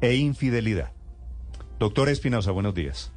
E 0.00 0.14
infidelidad. 0.16 0.90
Doctor 1.78 2.08
Espinosa, 2.08 2.50
buenos 2.52 2.74
días. 2.74 3.12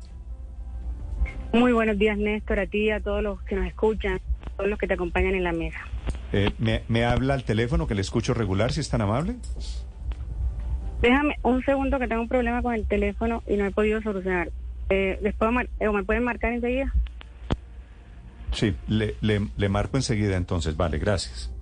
Muy 1.54 1.72
buenos 1.72 1.98
días, 1.98 2.18
Néstor, 2.18 2.60
a 2.60 2.66
ti, 2.68 2.90
a 2.90 3.00
todos 3.00 3.22
los 3.22 3.42
que 3.44 3.56
nos 3.56 3.68
escuchan, 3.68 4.20
a 4.46 4.50
todos 4.58 4.70
los 4.70 4.80
que 4.80 4.88
te 4.88 4.96
acompañan 4.96 5.36
en 5.36 5.44
la 5.44 5.52
mesa. 5.54 5.80
Eh, 6.32 6.50
¿me, 6.58 6.84
¿Me 6.88 7.06
habla 7.06 7.36
al 7.36 7.44
teléfono 7.44 7.86
que 7.88 7.94
le 7.96 8.02
escucho 8.02 8.34
regular, 8.34 8.72
si 8.72 8.80
es 8.80 8.90
tan 8.90 9.02
amable? 9.02 9.36
Déjame 11.02 11.36
un 11.44 11.62
segundo 11.64 12.00
que 12.00 12.08
tengo 12.08 12.22
un 12.24 12.28
problema 12.30 12.62
con 12.62 12.74
el 12.74 12.88
teléfono 12.88 13.44
y 13.48 13.56
no 13.56 13.66
he 13.66 13.72
podido 13.72 14.02
solucionar. 14.02 14.50
Eh, 14.90 15.20
¿después 15.22 15.52
mar- 15.52 15.70
eh, 15.80 15.90
¿Me 15.90 16.04
pueden 16.04 16.24
marcar 16.24 16.54
enseguida? 16.54 16.92
Sí, 18.52 18.76
le, 18.88 19.16
le, 19.22 19.48
le 19.56 19.70
marco 19.70 19.98
enseguida 19.98 20.38
entonces. 20.38 20.76
Vale, 20.76 20.98
gracias. 20.98 21.53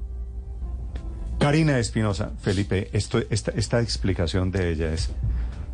Karina 1.41 1.79
Espinosa, 1.79 2.33
Felipe, 2.39 2.91
esto, 2.93 3.17
esta, 3.31 3.49
esta 3.55 3.81
explicación 3.81 4.51
de 4.51 4.71
ella 4.71 4.93
es 4.93 5.09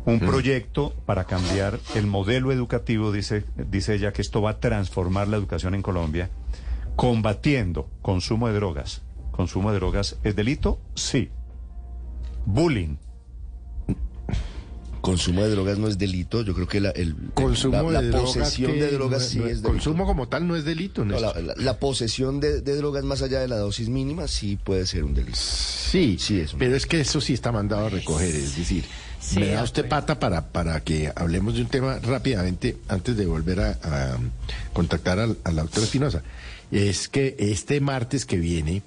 un 0.06 0.18
proyecto 0.18 0.94
para 1.04 1.24
cambiar 1.24 1.78
el 1.94 2.06
modelo 2.06 2.52
educativo, 2.52 3.12
dice, 3.12 3.44
dice 3.54 3.96
ella 3.96 4.14
que 4.14 4.22
esto 4.22 4.40
va 4.40 4.52
a 4.52 4.60
transformar 4.60 5.28
la 5.28 5.36
educación 5.36 5.74
en 5.74 5.82
Colombia, 5.82 6.30
combatiendo 6.96 7.90
consumo 8.00 8.48
de 8.48 8.54
drogas. 8.54 9.02
¿Consumo 9.30 9.70
de 9.70 9.78
drogas 9.78 10.18
es 10.24 10.34
delito? 10.34 10.80
Sí. 10.94 11.28
Bullying. 12.46 12.96
Consumo 15.08 15.42
de 15.42 15.50
drogas 15.50 15.78
no 15.78 15.88
es 15.88 15.98
delito, 15.98 16.42
yo 16.42 16.54
creo 16.54 16.66
que 16.68 16.80
la, 16.80 16.90
el, 16.90 17.14
Consumo 17.34 17.90
la, 17.90 18.00
de 18.02 18.08
la 18.10 18.16
drogas 18.18 18.36
posesión 18.36 18.72
de 18.72 18.90
drogas 18.90 19.22
no- 19.22 19.28
sí 19.28 19.38
no- 19.38 19.44
es 19.46 19.50
delito. 19.62 19.68
Consumo 19.70 20.06
como 20.06 20.28
tal 20.28 20.46
no 20.46 20.54
es 20.56 20.64
delito. 20.64 21.04
No, 21.04 21.18
la, 21.18 21.32
la- 21.40 21.54
la 21.56 21.78
posesión 21.78 22.40
de, 22.40 22.60
de 22.60 22.76
drogas 22.76 23.04
más 23.04 23.22
allá 23.22 23.40
de 23.40 23.48
la 23.48 23.56
dosis 23.56 23.88
mínima 23.88 24.28
sí 24.28 24.56
puede 24.62 24.86
ser 24.86 25.04
un 25.04 25.14
delito. 25.14 25.38
Sí, 25.38 26.16
Sí, 26.20 26.40
es 26.40 26.52
un- 26.52 26.58
pero 26.58 26.76
es 26.76 26.86
que 26.86 27.00
eso 27.00 27.20
sí 27.20 27.32
está 27.32 27.50
mandado 27.52 27.86
a 27.86 27.88
recoger, 27.88 28.34
es 28.34 28.56
decir, 28.56 28.84
me 29.36 29.48
da 29.48 29.62
usted 29.62 29.88
pata 29.88 30.18
para, 30.20 30.48
para 30.48 30.80
que 30.80 31.10
hablemos 31.16 31.54
de 31.54 31.62
un 31.62 31.68
tema 31.68 31.98
rápidamente 31.98 32.76
antes 32.88 33.16
de 33.16 33.26
volver 33.26 33.60
a, 33.60 33.70
a 33.82 34.18
contactar 34.72 35.18
al, 35.18 35.38
a 35.44 35.50
la 35.52 35.62
doctora 35.62 35.84
Espinosa. 35.86 36.22
Es 36.70 37.08
que 37.08 37.34
este 37.38 37.80
martes 37.80 38.26
que 38.26 38.36
viene 38.36 38.82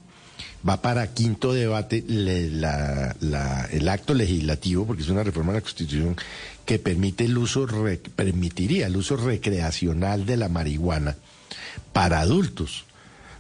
va 0.67 0.81
para 0.81 1.08
quinto 1.14 1.54
debate 1.54 2.04
le- 2.08 2.50
la- 2.50 3.16
la- 3.20 3.67
el 3.72 3.88
acto 3.90 4.14
legislativo, 4.14 4.86
porque 4.86 5.02
es 5.04 5.09
una 5.09 5.23
reforma 5.23 5.52
a 5.52 5.56
la 5.56 5.62
Constitución 5.62 6.16
que 6.66 6.78
permite 6.80 7.26
el 7.26 7.38
uso, 7.38 7.66
re- 7.66 7.98
permitiría 8.16 8.88
el 8.88 8.95
uso 8.95 9.17
recreacional 9.17 10.26
de 10.26 10.38
la 10.38 10.50
marihuana 10.50 11.16
para 11.94 12.20
adultos. 12.20 12.86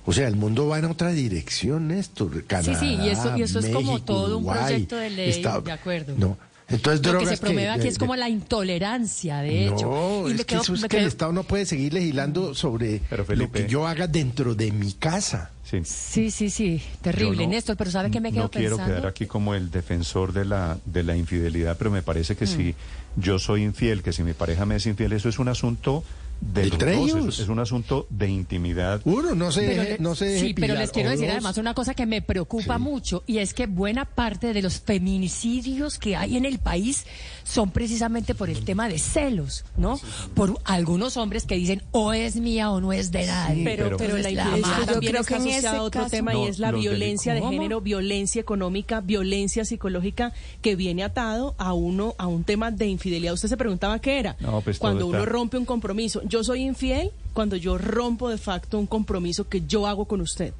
O 0.05 0.13
sea, 0.13 0.27
el 0.27 0.35
mundo 0.35 0.67
va 0.67 0.79
en 0.79 0.85
otra 0.85 1.11
dirección, 1.11 1.89
Néstor. 1.89 2.43
Canadá, 2.45 2.79
sí, 2.79 2.97
y 3.03 3.09
eso- 3.09 3.37
y 3.37 3.43
eso 3.43 3.59
es 3.59 3.67
como 3.69 4.01
todo 4.01 4.37
un 4.39 4.43
Uruguay, 4.45 4.59
proyecto 4.67 4.97
de 4.97 5.09
ley, 5.11 5.43
de 5.63 5.71
acuerdo. 5.71 6.15
No. 6.17 6.37
Entonces, 6.71 7.05
Lo 7.05 7.19
que 7.19 7.25
se 7.27 7.37
promueve 7.37 7.69
aquí 7.69 7.81
de- 7.83 7.89
es 7.89 7.97
como 7.97 8.13
de- 8.13 8.19
la 8.19 8.29
intolerancia, 8.29 9.37
de 9.41 9.67
hecho. 9.67 9.85
no, 9.89 10.27
Y 10.27 10.31
es 10.31 10.37
me 10.37 10.43
que 10.43 10.45
quedo- 10.45 10.61
eso 10.61 10.73
es 10.73 10.81
me 10.81 10.87
que 10.87 10.97
el 10.99 11.05
Estado 11.07 11.31
no 11.33 11.43
puede 11.43 11.65
seguir 11.65 11.93
legislando 11.93 12.55
sobre 12.55 13.01
Pero, 13.09 13.25
lo 13.35 13.51
que 13.51 13.67
yo 13.67 13.87
haga 13.87 14.07
dentro 14.07 14.55
de 14.55 14.71
mi 14.71 14.93
casa. 14.93 15.51
Sí. 15.63 15.81
Sí, 15.85 16.31
sí, 16.31 16.49
sí, 16.49 16.81
terrible, 17.01 17.45
no- 17.45 17.51
Néstor, 17.51 17.77
pero 17.77 17.91
¿sabe 17.91 18.11
qué 18.11 18.19
me 18.19 18.31
quedo 18.31 18.43
No 18.43 18.51
quiero 18.51 18.75
pensando? 18.77 18.95
quedar 18.95 19.09
aquí 19.09 19.25
como 19.25 19.53
el 19.55 19.71
defensor 19.71 20.33
de 20.33 20.43
la, 20.45 20.77
de 20.85 21.03
la 21.03 21.15
infidelidad, 21.15 21.77
pero 21.77 21.91
me 21.91 22.01
parece 22.01 22.35
que 22.35 22.45
si 22.45 22.75
yo 23.15 23.39
soy 23.39 23.63
infiel, 23.63 24.03
que 24.03 24.11
si 24.11 24.23
mi 24.23 24.33
pareja 24.33 24.65
me 24.65 24.75
es 24.75 24.85
infiel, 24.85 25.13
eso 25.13 25.29
es 25.29 25.39
un 25.39 25.47
asunto 25.47 26.03
de 26.41 26.63
los 26.65 26.73
Entre 26.73 26.95
dos, 26.95 27.09
ellos. 27.09 27.25
es, 27.35 27.39
es 27.41 27.49
un 27.49 27.59
asunto 27.59 28.07
de 28.09 28.27
intimidad. 28.29 28.99
Uno 29.05 29.35
no 29.35 29.51
se 29.51 29.61
deje- 29.61 29.99
no 29.99 30.15
se 30.15 30.25
deje 30.25 30.47
sí, 30.47 30.53
pero 30.53 30.73
les 30.75 30.91
quiero 30.91 31.11
decir 31.11 31.27
dos. 31.27 31.35
además 31.35 31.57
una 31.57 31.73
cosa 31.73 31.93
que 31.93 32.05
me 32.05 32.21
preocupa 32.21 32.77
mucho 32.79 33.23
y 33.27 33.37
es 33.37 33.53
que 33.53 33.67
buena 33.67 34.05
parte 34.05 34.51
de 34.53 34.61
los 34.61 34.79
feminicidios 34.81 35.97
que 35.99 36.15
hay 36.15 36.37
en 36.37 36.45
el 36.45 36.59
país 36.59 37.05
son 37.43 37.69
precisamente 37.71 38.33
por 38.35 38.49
el 38.49 38.63
tema 38.65 38.87
de 38.87 38.97
celos, 38.97 39.65
¿no? 39.77 39.99
Por 40.33 40.59
algunos 40.63 41.17
hombres 41.17 41.45
que 41.45 41.55
dicen 41.55 41.83
o 41.91 42.13
es 42.13 42.35
mía 42.37 42.71
o 42.71 42.79
no 42.81 42.93
es 42.93 43.11
de 43.11 43.25
nadie. 43.27 43.63
Pero, 43.63 43.83
Pero- 43.85 43.97
pero 43.97 44.17
la 44.17 44.29
infidelidad 44.31 44.85
también 44.85 45.11
creo 45.11 45.21
está 45.21 45.35
que 45.37 45.41
en 45.43 45.49
asociada 45.49 45.77
a 45.77 45.83
otro 45.83 46.01
caso- 46.01 46.11
tema 46.11 46.33
No, 46.33 46.45
y 46.45 46.47
es 46.49 46.59
la 46.59 46.71
violencia 46.71 47.33
de 47.33 47.41
género, 47.41 47.81
violencia 47.81 48.39
económica, 48.41 49.01
violencia 49.01 49.65
psicológica 49.65 50.33
que 50.61 50.75
viene 50.75 51.03
atado 51.03 51.55
a 51.57 51.73
uno 51.73 52.15
a 52.17 52.27
un 52.27 52.43
tema 52.43 52.71
de 52.71 52.87
infidelidad. 52.87 53.33
Usted 53.33 53.49
se 53.49 53.57
preguntaba 53.57 53.99
qué 53.99 54.19
era. 54.19 54.35
No, 54.39 54.61
pues 54.61 54.77
cuando 54.79 55.07
uno 55.07 55.19
está- 55.19 55.29
rompe 55.29 55.57
un 55.57 55.65
compromiso. 55.65 56.21
Yo 56.31 56.45
soy 56.45 56.61
infiel 56.61 57.11
cuando 57.33 57.57
yo 57.57 57.77
rompo 57.77 58.29
de 58.29 58.37
facto 58.37 58.79
un 58.79 58.87
compromiso 58.87 59.49
que 59.49 59.67
yo 59.67 59.85
hago 59.85 60.05
con 60.05 60.21
usted. 60.21 60.53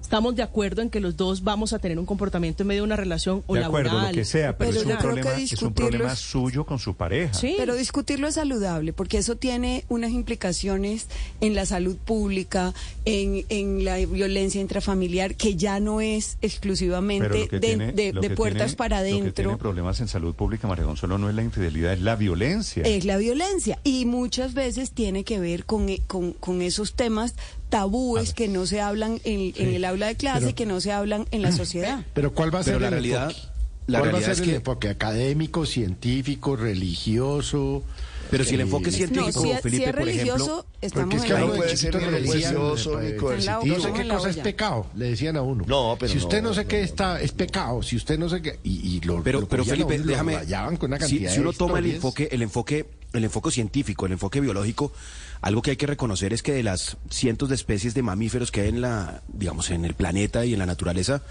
Estamos 0.00 0.34
de 0.36 0.42
acuerdo 0.42 0.80
en 0.80 0.88
que 0.88 1.00
los 1.00 1.18
dos 1.18 1.44
vamos 1.44 1.74
a 1.74 1.80
tener 1.80 1.98
un 1.98 2.06
comportamiento 2.06 2.62
en 2.62 2.68
medio 2.68 2.80
de 2.82 2.86
una 2.86 2.96
relación 2.96 3.42
o 3.46 3.54
de 3.54 3.64
acuerdo, 3.64 3.90
laboral. 3.90 4.14
lo 4.14 4.18
que 4.18 4.24
sea, 4.24 4.56
pero, 4.56 4.70
Pero 4.70 4.80
es, 4.80 4.86
un 4.86 4.92
creo 4.92 4.96
que 4.98 5.02
problema, 5.02 5.30
es 5.30 5.36
un 5.36 5.40
discutirlo 5.44 5.74
problema 5.90 6.12
es- 6.14 6.18
suyo 6.18 6.64
con 6.64 6.78
su 6.78 6.94
pareja. 6.94 7.34
Sí. 7.34 7.54
Pero 7.58 7.74
discutirlo 7.74 8.26
es 8.26 8.36
saludable, 8.36 8.94
porque 8.94 9.18
eso 9.18 9.36
tiene 9.36 9.84
unas 9.90 10.12
implicaciones 10.12 11.08
en 11.42 11.54
la 11.54 11.66
salud 11.66 11.96
pública, 11.96 12.72
en, 13.04 13.44
en 13.50 13.84
la 13.84 13.98
violencia 13.98 14.62
intrafamiliar, 14.62 15.34
que 15.34 15.56
ya 15.56 15.78
no 15.78 16.00
es 16.00 16.38
exclusivamente 16.40 17.48
de, 17.50 17.60
tiene- 17.60 17.92
de- 17.92 18.12
de 18.12 18.30
puertas 18.30 18.68
tiene- 18.68 18.76
para 18.76 18.98
Lo 19.00 19.02
que 19.02 19.08
tiene 19.10 19.20
adentro. 19.30 19.58
problemas 19.58 20.00
en 20.00 20.08
salud 20.08 20.34
pública, 20.34 20.66
María 20.68 20.84
Consuelo, 20.86 21.18
no 21.18 21.28
es 21.28 21.34
la 21.34 21.42
infidelidad, 21.42 21.92
es 21.92 22.00
la 22.00 22.16
violencia. 22.16 22.82
Es 22.84 23.04
la 23.04 23.18
violencia 23.18 23.78
y 23.84 24.06
muchas 24.06 24.54
veces 24.54 24.92
tiene 24.92 25.24
que 25.24 25.38
ver 25.38 25.66
con, 25.66 25.86
con, 26.06 26.32
con 26.32 26.62
esos 26.62 26.94
temas 26.94 27.34
tabúes 27.68 28.34
que 28.34 28.48
no 28.48 28.66
se 28.66 28.80
hablan 28.80 29.20
en, 29.24 29.52
en 29.56 29.74
el 29.74 29.84
aula 29.84 30.06
de 30.08 30.16
clase, 30.16 30.40
pero- 30.40 30.54
que 30.54 30.66
no 30.66 30.80
se 30.80 30.92
hablan 30.92 31.26
en 31.30 31.42
la 31.42 31.52
sociedad. 31.52 32.04
Pero 32.14 32.32
¿cuál 32.32 32.54
va 32.54 32.60
a 32.60 32.64
Pero 32.64 32.76
ser 32.76 32.80
la 32.82 32.88
el 32.88 32.92
realidad- 32.94 33.30
enfoque? 33.30 33.48
la 33.86 33.98
¿Cuál 34.00 34.08
va 34.14 34.18
a 34.18 34.20
realidad 34.20 34.26
ser 34.26 34.32
es 34.32 34.38
el 34.40 34.46
que- 34.50 34.56
enfoque 34.56 34.88
académico, 34.88 35.66
científico, 35.66 36.56
religioso? 36.56 37.82
Pero 38.30 38.44
si 38.44 38.56
el 38.56 38.60
enfoque 38.60 38.90
científico, 38.90 39.26
No, 39.40 39.40
si, 39.42 39.50
es- 39.52 39.56
si 39.56 39.62
Felipe, 39.62 39.84
es 39.84 39.90
por 39.90 40.04
religioso, 40.04 40.44
ejemplo, 40.44 40.66
estamos 40.82 41.14
Porque 41.14 41.16
es 41.16 41.24
que 41.24 41.34
uno 41.42 41.52
de 41.52 41.56
puede 41.58 41.76
ser 41.78 41.94
ni 41.94 42.04
religioso, 42.04 43.00
ni 43.00 43.16
coercitivo. 43.16 43.64
No 43.64 43.80
sé 43.80 43.92
qué 43.94 44.08
cosa 44.08 44.28
es 44.30 44.36
pecado, 44.36 44.86
le 44.94 45.04
decían 45.06 45.36
a 45.38 45.42
uno. 45.42 45.64
No, 45.66 45.96
pero 45.98 46.12
Si 46.12 46.18
usted 46.18 46.42
no, 46.42 46.48
no 46.50 46.54
sé 46.54 46.64
no, 46.64 46.68
qué 46.68 46.78
no. 46.80 46.84
está, 46.84 47.20
es 47.22 47.32
pecado. 47.32 47.82
Si 47.82 47.96
usted 47.96 48.18
no 48.18 48.28
sé 48.28 48.42
qué, 48.42 48.58
y, 48.64 48.96
y 48.96 49.00
lo, 49.00 49.22
Pero, 49.22 49.40
lo 49.40 49.48
pero 49.48 49.64
Felipe, 49.64 49.94
uno 49.94 50.04
lo 50.04 50.10
déjame. 50.10 50.34
rayaban 50.36 50.76
con 50.76 50.90
una 50.90 50.98
si, 50.98 51.02
cantidad 51.20 51.32
si 51.32 51.40
uno 51.40 51.52
de 51.52 51.56
toma 51.58 51.78
el 51.78 51.86
enfoque, 51.86 52.28
el 52.30 52.42
enfoque, 52.42 52.84
el 53.12 53.24
enfoque 53.24 53.50
científico, 53.50 54.06
el 54.06 54.12
enfoque 54.12 54.40
biológico, 54.40 54.92
algo 55.40 55.62
que 55.62 55.70
hay 55.70 55.76
que 55.76 55.86
reconocer 55.86 56.32
es 56.32 56.42
que 56.42 56.52
de 56.52 56.62
las 56.62 56.96
cientos 57.10 57.48
de 57.48 57.54
especies 57.54 57.94
de 57.94 58.02
mamíferos 58.02 58.50
que 58.50 58.62
hay 58.62 58.68
en 58.68 58.80
la, 58.80 59.22
digamos, 59.28 59.70
en 59.70 59.84
el 59.84 59.94
planeta 59.94 60.44
y 60.44 60.52
en 60.52 60.58
la 60.58 60.66
naturaleza, 60.66 61.22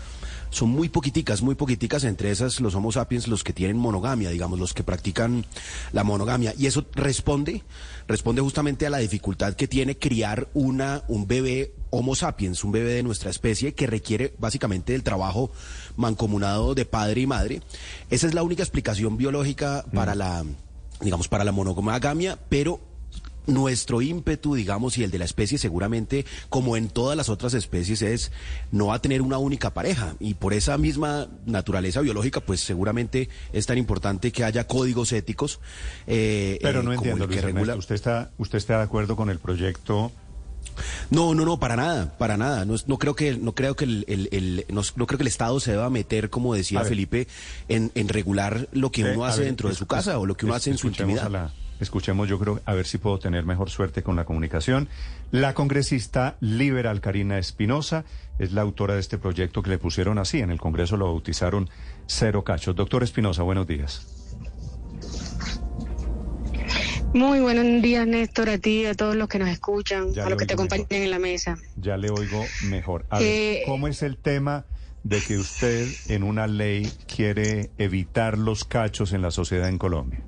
son 0.49 0.69
muy 0.69 0.87
poquiticas, 0.87 1.41
muy 1.41 1.55
poquiticas, 1.55 2.05
entre 2.05 2.31
esas 2.31 2.61
los 2.61 2.73
Homo 2.73 2.91
sapiens, 2.91 3.27
los 3.27 3.43
que 3.43 3.51
tienen 3.51 3.77
monogamia, 3.77 4.29
digamos, 4.29 4.59
los 4.59 4.73
que 4.73 4.83
practican 4.83 5.45
la 5.91 6.05
monogamia. 6.05 6.53
Y 6.57 6.67
eso 6.67 6.85
responde, 6.93 7.63
responde 8.07 8.41
justamente 8.41 8.87
a 8.87 8.89
la 8.89 8.99
dificultad 8.99 9.55
que 9.55 9.67
tiene 9.67 9.97
criar 9.97 10.47
una, 10.53 11.03
un 11.09 11.27
bebé 11.27 11.73
Homo 11.89 12.15
sapiens, 12.15 12.63
un 12.63 12.71
bebé 12.71 12.93
de 12.93 13.03
nuestra 13.03 13.29
especie 13.29 13.73
que 13.73 13.87
requiere 13.87 14.33
básicamente 14.39 14.95
el 14.95 15.03
trabajo 15.03 15.51
mancomunado 15.97 16.75
de 16.75 16.85
padre 16.85 17.21
y 17.21 17.27
madre. 17.27 17.61
Esa 18.09 18.27
es 18.27 18.33
la 18.33 18.43
única 18.43 18.63
explicación 18.63 19.17
biológica 19.17 19.85
para 19.93 20.15
la, 20.15 20.45
digamos, 21.01 21.27
para 21.27 21.43
la 21.43 21.51
monogamia, 21.51 22.37
pero 22.49 22.79
nuestro 23.45 24.01
ímpetu, 24.01 24.55
digamos, 24.55 24.97
y 24.97 25.05
el 25.05 25.11
de 25.11 25.19
la 25.19 25.23
especie 25.25 25.57
seguramente, 25.57 26.25
como 26.49 26.75
en 26.75 26.89
todas 26.89 27.15
las 27.15 27.29
otras 27.29 27.53
especies, 27.53 28.01
es 28.01 28.31
no 28.73 28.87
va 28.87 28.95
a 28.95 29.01
tener 29.01 29.21
una 29.21 29.37
única 29.37 29.73
pareja. 29.73 30.15
Y 30.19 30.33
por 30.33 30.53
esa 30.53 30.77
misma 30.77 31.27
naturaleza 31.45 32.01
biológica, 32.01 32.41
pues 32.41 32.59
seguramente 32.59 33.29
es 33.53 33.65
tan 33.65 33.77
importante 33.77 34.33
que 34.33 34.43
haya 34.43 34.67
códigos 34.67 35.13
éticos. 35.13 35.61
eh, 36.07 36.59
Pero 36.61 36.81
eh, 36.81 36.83
no 36.83 36.89
como 36.89 36.93
entiendo, 36.95 37.23
el 37.23 37.29
que 37.29 37.37
Ernesto, 37.37 37.57
regula- 37.59 37.75
¿usted 37.77 37.95
está, 37.95 38.31
¿usted 38.37 38.57
está 38.57 38.77
de 38.79 38.83
acuerdo 38.83 39.15
con 39.15 39.29
el 39.29 39.39
proyecto? 39.39 40.11
No, 41.09 41.33
no, 41.33 41.45
no, 41.45 41.59
para 41.59 41.75
nada, 41.75 42.17
para 42.17 42.37
nada. 42.37 42.65
No, 42.65 42.75
no 42.87 42.97
creo 42.97 43.15
que, 43.15 43.37
no 43.37 43.53
creo 43.53 43.75
que 43.75 43.85
el, 43.85 44.05
el- 44.07 44.29
el- 44.31 44.65
no, 44.69 44.81
no 44.95 45.07
creo 45.07 45.17
que 45.17 45.23
el 45.23 45.27
Estado 45.27 45.59
se 45.59 45.71
deba 45.71 45.89
meter, 45.89 46.29
como 46.29 46.53
decía. 46.53 46.83
Felipe, 46.83 47.27
en, 47.67 47.91
en 47.95 48.07
regular 48.09 48.67
lo 48.71 48.91
que 48.91 49.01
Eh, 49.01 49.11
uno 49.13 49.25
hace 49.25 49.39
ver, 49.39 49.47
dentro 49.47 49.69
de 49.69 49.75
su 49.75 49.85
casa 49.87 50.17
o 50.19 50.25
lo 50.25 50.35
que 50.35 50.45
uno 50.45 50.55
es- 50.55 50.61
hace 50.61 50.71
en 50.71 50.77
su 50.77 50.87
intimidad. 50.87 51.25
a 51.25 51.29
la- 51.29 51.53
escuchemos, 51.79 52.27
yo 52.27 52.39
creo, 52.39 52.59
a 52.65 52.73
ver 52.73 52.87
si 52.87 52.97
puedo 52.97 53.19
tener 53.19 53.45
mejor 53.45 53.69
suerte 53.69 54.01
con 54.01 54.15
la 54.15 54.25
comunicación. 54.25 54.89
La 55.31 55.53
congresista 55.53 56.35
liberal 56.39 57.01
Karina 57.01 57.37
Espinosa 57.37 58.03
es 58.39 58.51
la 58.51 58.61
autora 58.61 58.95
de 58.95 58.99
este 58.99 59.17
proyecto 59.19 59.61
que 59.61 59.69
le 59.69 59.77
pusieron 59.77 60.17
así. 60.17 60.39
En 60.39 60.49
el 60.49 60.59
Congreso 60.59 60.97
lo 60.97 61.05
bautizaron 61.05 61.69
Cero 62.07 62.43
Cachos. 62.43 62.75
Doctor 62.75 63.03
Espinosa, 63.03 63.43
buenos 63.43 63.67
días. 63.67 64.07
Muy 67.17 67.39
buenos 67.39 67.81
días, 67.81 68.05
Néstor, 68.05 68.47
a 68.47 68.59
ti, 68.59 68.85
a 68.85 68.93
todos 68.93 69.15
los 69.15 69.27
que 69.27 69.39
nos 69.39 69.49
escuchan, 69.49 70.13
Ya 70.13 70.27
a 70.27 70.29
los 70.29 70.37
que 70.37 70.45
te 70.45 70.53
acompañan 70.53 70.85
mejor. 70.87 71.03
en 71.03 71.09
la 71.09 71.17
mesa. 71.17 71.57
Ya 71.75 71.97
le 71.97 72.11
oigo 72.11 72.45
mejor. 72.65 73.07
A 73.09 73.17
ver, 73.17 73.27
Eh, 73.27 73.63
¿cómo 73.65 73.87
es 73.87 74.03
el 74.03 74.17
tema 74.17 74.67
de 75.03 75.19
que 75.21 75.39
usted 75.39 75.87
en 76.09 76.21
una 76.21 76.45
ley 76.45 76.87
quiere 77.07 77.71
evitar 77.79 78.37
los 78.37 78.65
cachos 78.65 79.13
en 79.13 79.23
la 79.23 79.31
sociedad 79.31 79.67
en 79.67 79.79
Colombia? 79.79 80.23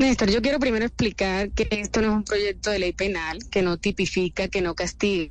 Néstor, 0.00 0.30
yo 0.32 0.42
quiero 0.42 0.58
primero 0.58 0.84
explicar 0.84 1.50
que 1.52 1.68
esto 1.70 2.00
no 2.02 2.08
es 2.08 2.14
un 2.14 2.24
proyecto 2.24 2.70
de 2.72 2.80
ley 2.80 2.92
penal, 2.92 3.38
que 3.52 3.62
no 3.62 3.76
tipifica, 3.76 4.48
que 4.48 4.62
no 4.62 4.74
castiga, 4.74 5.30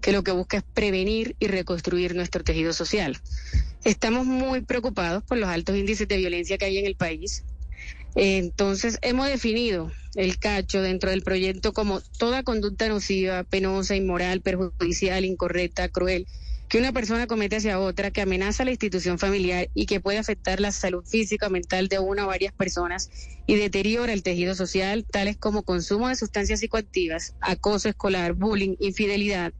que 0.00 0.10
lo 0.10 0.24
que 0.24 0.32
busca 0.32 0.56
es 0.56 0.64
prevenir 0.74 1.36
y 1.38 1.46
reconstruir 1.46 2.16
nuestro 2.16 2.42
tejido 2.42 2.72
social. 2.72 3.16
Estamos 3.84 4.26
muy 4.26 4.62
preocupados 4.62 5.22
por 5.22 5.38
los 5.38 5.48
altos 5.48 5.76
índices 5.76 6.08
de 6.08 6.16
violencia 6.16 6.58
que 6.58 6.64
hay 6.64 6.78
en 6.78 6.86
el 6.86 6.96
país. 6.96 7.44
Entonces, 8.16 8.98
hemos 9.02 9.28
definido 9.28 9.92
el 10.14 10.38
cacho 10.38 10.80
dentro 10.80 11.10
del 11.10 11.22
proyecto 11.22 11.74
como 11.74 12.00
toda 12.18 12.42
conducta 12.42 12.88
nociva, 12.88 13.44
penosa, 13.44 13.94
inmoral, 13.94 14.40
perjudicial, 14.40 15.26
incorrecta, 15.26 15.90
cruel, 15.90 16.26
que 16.66 16.78
una 16.78 16.92
persona 16.92 17.26
comete 17.26 17.56
hacia 17.56 17.78
otra, 17.78 18.10
que 18.10 18.22
amenaza 18.22 18.64
la 18.64 18.70
institución 18.70 19.18
familiar 19.18 19.68
y 19.74 19.84
que 19.84 20.00
puede 20.00 20.16
afectar 20.16 20.60
la 20.60 20.72
salud 20.72 21.04
física 21.04 21.48
o 21.48 21.50
mental 21.50 21.88
de 21.88 21.98
una 21.98 22.24
o 22.24 22.28
varias 22.28 22.54
personas 22.54 23.10
y 23.46 23.56
deteriora 23.56 24.14
el 24.14 24.22
tejido 24.22 24.54
social, 24.54 25.04
tales 25.04 25.36
como 25.36 25.62
consumo 25.62 26.08
de 26.08 26.16
sustancias 26.16 26.60
psicoactivas, 26.60 27.34
acoso 27.40 27.90
escolar, 27.90 28.32
bullying, 28.32 28.76
infidelidad, 28.80 29.52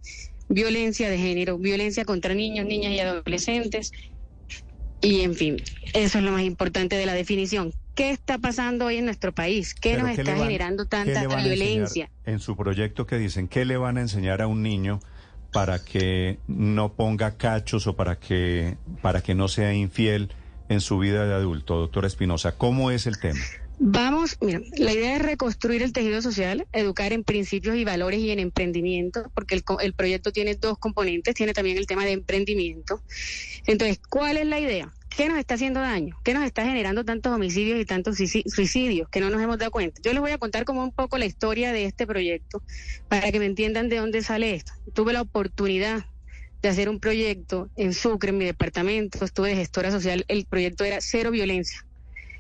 violencia 0.49 1.11
de 1.11 1.19
género, 1.19 1.59
violencia 1.59 2.07
contra 2.07 2.33
niños, 2.35 2.65
niñas 2.65 2.93
y 2.93 3.01
adolescentes. 3.01 3.93
Y 5.01 5.21
en 5.23 5.35
fin, 5.35 5.57
eso 5.93 6.19
es 6.19 6.25
lo 6.25 6.33
más 6.33 6.43
importante 6.43 6.97
de 6.97 7.07
la 7.07 7.15
definición. 7.15 7.73
¿Qué 7.95 8.11
está 8.11 8.39
pasando 8.39 8.87
hoy 8.87 8.97
en 8.97 9.05
nuestro 9.07 9.33
país? 9.33 9.75
¿Qué 9.75 9.93
Pero, 9.93 10.07
nos 10.07 10.15
¿qué 10.17 10.23
está 10.23 10.33
van- 10.35 10.43
generando 10.43 10.85
tanta 10.87 11.27
violencia? 11.27 12.11
En 12.25 12.41
su 12.41 12.57
proyecto 12.57 13.07
que 13.07 13.17
dicen, 13.17 13.49
¿qué 13.49 13.65
le 13.65 13.77
van 13.77 13.99
a 13.99 14.01
enseñar 14.03 14.43
a 14.43 14.47
un 14.47 14.63
niño 14.63 15.01
para 15.53 15.83
que 15.83 16.39
no 16.47 16.93
ponga 16.93 17.37
cachos 17.37 17.87
o 17.87 17.97
para 17.97 18.19
que, 18.19 18.77
para 19.01 19.23
que 19.23 19.35
no 19.35 19.49
sea 19.49 19.73
infiel 19.73 20.31
en 20.69 20.81
su 20.81 20.99
vida 20.99 21.25
de 21.27 21.35
adulto, 21.35 21.77
doctora 21.79 22.07
Espinosa? 22.07 22.53
¿Cómo 22.59 22.91
es 22.91 23.07
el 23.07 23.19
tema? 23.19 23.41
Vamos, 23.79 24.37
mira, 24.41 24.61
la 24.79 24.93
idea 24.93 25.17
es 25.17 25.23
reconstruir 25.23 25.83
el 25.83 25.93
tejido 25.93 26.23
social, 26.23 26.67
educar 26.73 27.13
en 27.13 27.25
principios 27.25 27.77
y 27.77 27.85
valores 27.85 28.21
y 28.21 28.31
en 28.31 28.39
emprendimiento, 28.39 29.31
porque 29.35 29.55
el, 29.55 29.65
el 29.83 29.93
proyecto 29.95 30.33
tiene 30.33 30.55
dos 30.55 30.79
componentes, 30.79 31.35
tiene 31.35 31.53
también 31.53 31.77
el 31.77 31.87
tema 31.87 32.05
de 32.07 32.13
emprendimiento. 32.13 33.03
Entonces, 33.67 34.01
¿cuál 34.09 34.39
es 34.39 34.47
la 34.47 34.61
idea? 34.61 34.95
¿Qué 35.11 35.29
nos 35.29 35.39
está 35.39 35.55
haciendo 35.55 35.81
daño? 35.81 36.17
¿Qué 36.25 36.33
nos 36.33 36.45
está 36.45 36.65
generando 36.65 37.05
tantos 37.05 37.33
homicidios 37.33 37.79
y 37.79 37.85
tantos 37.85 38.19
suici- 38.19 38.45
suicidios 38.49 39.09
que 39.11 39.21
no 39.21 39.29
nos 39.31 39.43
hemos 39.43 39.59
dado 39.59 39.71
cuenta? 39.71 40.01
Yo 40.03 40.13
les 40.13 40.21
voy 40.23 40.31
a 40.31 40.39
contar 40.39 40.65
como 40.65 40.83
un 40.83 40.93
poco 40.93 41.19
la 41.19 41.27
historia 41.27 41.73
de 41.73 41.85
este 41.85 42.07
proyecto 42.07 42.63
para 43.09 43.31
que 43.31 43.39
me 43.39 43.47
entiendan 43.47 43.89
de 43.91 43.99
dónde 43.99 44.23
sale 44.23 44.55
esto. 44.55 44.73
Tuve 44.95 45.13
la 45.13 45.23
oportunidad 45.23 46.07
de 46.63 46.69
hacer 46.71 46.89
un 46.89 46.99
proyecto 47.01 47.71
en 47.77 47.93
Sucre, 47.95 48.31
en 48.31 48.39
mi 48.39 48.47
departamento, 48.47 49.25
estuve 49.25 49.51
de 49.51 49.57
gestora 49.57 49.91
social, 49.91 50.25
el 50.29 50.47
proyecto 50.47 50.85
era 50.85 50.99
cero 51.01 51.31
violencia. 51.31 51.86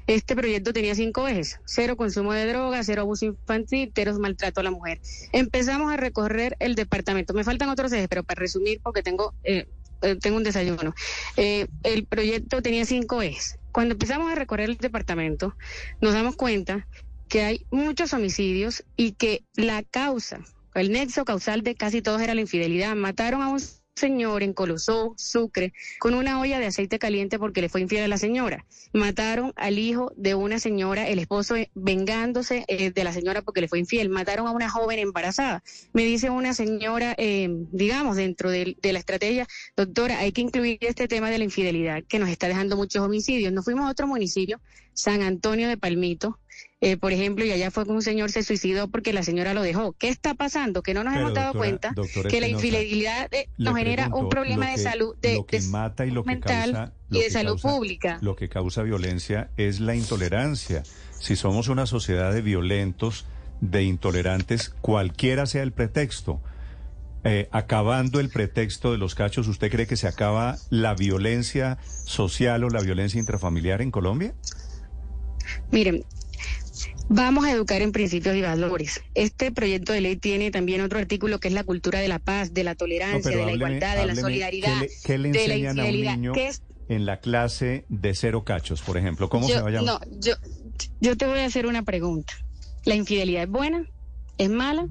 Este 0.06 0.36
proyecto 0.36 0.72
tenía 0.72 0.94
cinco 0.94 1.26
ejes, 1.26 1.58
cero 1.64 1.96
consumo 1.96 2.32
de 2.32 2.46
drogas, 2.46 2.86
cero 2.86 3.02
abuso 3.02 3.26
infantil, 3.26 3.90
cero 3.94 4.16
maltrato 4.20 4.60
a 4.60 4.62
la 4.62 4.70
mujer. 4.70 5.00
Empezamos 5.32 5.92
a 5.92 5.96
recorrer 5.96 6.56
el 6.60 6.76
departamento. 6.76 7.34
Me 7.34 7.42
faltan 7.42 7.68
otros 7.68 7.92
ejes, 7.92 8.06
pero 8.08 8.22
para 8.22 8.38
resumir, 8.38 8.80
porque 8.82 9.02
tengo, 9.02 9.34
eh, 9.42 9.66
eh, 10.02 10.16
tengo 10.16 10.36
un 10.36 10.44
desayuno. 10.44 10.94
Eh, 11.36 11.66
el 11.82 12.06
proyecto 12.06 12.62
tenía 12.62 12.84
cinco 12.84 13.20
ejes. 13.20 13.58
Cuando 13.72 13.94
empezamos 13.94 14.30
a 14.30 14.36
recorrer 14.36 14.70
el 14.70 14.76
departamento, 14.76 15.56
nos 16.00 16.14
damos 16.14 16.36
cuenta 16.36 16.86
que 17.28 17.42
hay 17.42 17.66
muchos 17.70 18.12
homicidios 18.12 18.84
y 18.96 19.12
que 19.12 19.42
la 19.54 19.82
causa, 19.82 20.40
el 20.74 20.92
nexo 20.92 21.24
causal 21.24 21.62
de 21.62 21.74
casi 21.74 22.00
todos 22.00 22.22
era 22.22 22.34
la 22.34 22.40
infidelidad. 22.40 22.94
Mataron 22.94 23.42
a 23.42 23.48
un 23.48 23.60
señor 23.96 24.42
en 24.42 24.52
Colosó, 24.52 25.14
Sucre, 25.16 25.72
con 25.98 26.14
una 26.14 26.38
olla 26.38 26.58
de 26.58 26.66
aceite 26.66 26.98
caliente 26.98 27.38
porque 27.38 27.62
le 27.62 27.68
fue 27.68 27.80
infiel 27.80 28.04
a 28.04 28.08
la 28.08 28.18
señora. 28.18 28.66
Mataron 28.92 29.52
al 29.56 29.78
hijo 29.78 30.12
de 30.16 30.34
una 30.34 30.58
señora, 30.58 31.08
el 31.08 31.18
esposo 31.18 31.56
eh, 31.56 31.70
vengándose 31.74 32.64
eh, 32.68 32.90
de 32.90 33.04
la 33.04 33.12
señora 33.12 33.42
porque 33.42 33.62
le 33.62 33.68
fue 33.68 33.78
infiel. 33.78 34.10
Mataron 34.10 34.46
a 34.46 34.50
una 34.50 34.68
joven 34.68 34.98
embarazada. 34.98 35.64
Me 35.94 36.04
dice 36.04 36.28
una 36.28 36.52
señora, 36.52 37.14
eh, 37.16 37.48
digamos, 37.72 38.16
dentro 38.16 38.50
de, 38.50 38.76
la 38.82 38.98
estrategia, 38.98 39.48
doctora, 39.76 40.18
hay 40.18 40.32
que 40.32 40.42
incluir 40.42 40.78
este 40.82 41.08
tema 41.08 41.30
de 41.30 41.38
la 41.38 41.44
infidelidad 41.44 42.04
que 42.04 42.18
nos 42.18 42.28
está 42.28 42.48
dejando 42.48 42.76
muchos 42.76 43.02
homicidios. 43.02 43.52
Nos 43.52 43.64
fuimos 43.64 43.86
a 43.86 43.90
otro 43.90 44.06
municipio, 44.06 44.60
San 44.92 45.22
Antonio 45.22 45.68
de 45.68 45.76
Palmito, 45.76 46.38
eh, 46.82 46.96
por 46.98 47.12
ejemplo, 47.12 47.44
y 47.44 47.50
allá 47.52 47.70
fue 47.70 47.84
que 47.86 47.92
un 47.92 48.02
señor 48.02 48.30
se 48.30 48.42
suicidó 48.42 48.88
porque 48.88 49.12
la 49.14 49.22
señora 49.22 49.54
lo 49.54 49.62
dejó. 49.62 49.92
¿Qué 49.92 50.08
está 50.08 50.34
pasando? 50.34 50.82
Que 50.82 50.92
no 50.92 51.04
nos 51.04 51.14
Pero, 51.14 51.26
hemos 51.26 51.34
dado 51.34 51.52
doctora- 51.54 51.58
cuenta 51.70 51.92
doctora 51.94 52.28
que 52.28 52.40
la 52.40 52.48
infidelidad 52.48 53.28
eh, 53.32 53.48
nos 53.56 53.76
genera 53.76 54.08
un 54.14 54.28
problema 54.28 54.70
de 54.70 54.78
salud, 54.78 55.16
de, 55.22 55.34
lo 55.36 55.46
que 55.46 55.60
de 55.60 55.68
mata 55.68 56.04
y 56.04 56.10
lo 56.10 56.22
que 56.22 56.32
mental 56.32 56.72
causa, 56.72 56.92
y 57.10 57.20
de 57.20 57.30
salud 57.30 57.52
causa- 57.52 57.68
pública. 57.68 58.18
Lo 58.20 58.36
que 58.36 58.48
causa 58.50 58.82
violencia 58.82 59.50
es 59.56 59.80
la 59.80 59.94
intolerancia. 59.94 60.82
Si 61.18 61.34
somos 61.34 61.68
una 61.68 61.86
sociedad 61.86 62.32
de 62.32 62.42
violentos, 62.42 63.24
de 63.62 63.82
intolerantes, 63.84 64.68
cualquiera 64.82 65.46
sea 65.46 65.62
el 65.62 65.72
pretexto, 65.72 66.42
eh, 67.24 67.48
acabando 67.52 68.20
el 68.20 68.28
pretexto 68.28 68.92
de 68.92 68.98
los 68.98 69.14
cachos, 69.14 69.48
¿usted 69.48 69.70
cree 69.70 69.86
que 69.86 69.96
se 69.96 70.08
acaba 70.08 70.58
la 70.68 70.94
violencia 70.94 71.78
social 72.04 72.62
o 72.64 72.68
la 72.68 72.82
violencia 72.82 73.18
intrafamiliar 73.18 73.80
en 73.80 73.90
Colombia? 73.90 74.34
Miren, 75.72 76.04
vamos 77.08 77.44
a 77.44 77.52
educar 77.52 77.82
en 77.82 77.92
principios 77.92 78.34
y 78.36 78.42
valores. 78.42 79.02
Este 79.14 79.52
proyecto 79.52 79.92
de 79.92 80.00
ley 80.00 80.16
tiene 80.16 80.50
también 80.50 80.80
otro 80.80 80.98
artículo 80.98 81.38
que 81.38 81.48
es 81.48 81.54
la 81.54 81.64
cultura 81.64 82.00
de 82.00 82.08
la 82.08 82.18
paz, 82.18 82.52
de 82.52 82.64
la 82.64 82.74
tolerancia, 82.74 83.30
de 83.30 83.36
la 83.36 83.42
hábleme- 83.44 83.54
igualdad, 83.56 83.96
de 83.96 84.06
la 84.06 84.14
solidaridad, 84.16 84.80
¿Qué 84.80 84.86
le, 84.86 84.90
qué 85.04 85.18
le 85.18 85.30
de 85.32 85.48
la 85.48 85.54
enseñan 85.54 85.78
a 85.78 85.82
un 85.82 85.88
infidelidad. 85.88 86.16
niño 86.16 86.32
¿Qué 86.32 86.48
es? 86.48 86.62
en 86.88 87.04
la 87.06 87.20
clase 87.20 87.84
de 87.88 88.14
cero 88.14 88.44
cachos, 88.44 88.80
por 88.82 88.96
ejemplo? 88.96 89.28
¿Cómo 89.28 89.48
yo, 89.48 89.56
se 89.56 89.62
va 89.62 89.68
a 89.68 89.72
llamar? 89.72 90.06
No, 90.08 90.18
yo, 90.20 90.34
yo 91.00 91.16
te 91.16 91.26
voy 91.26 91.40
a 91.40 91.46
hacer 91.46 91.66
una 91.66 91.82
pregunta. 91.82 92.32
¿La 92.84 92.94
infidelidad 92.94 93.42
es 93.44 93.48
buena? 93.50 93.84
¿Es 94.38 94.50
mala? 94.50 94.86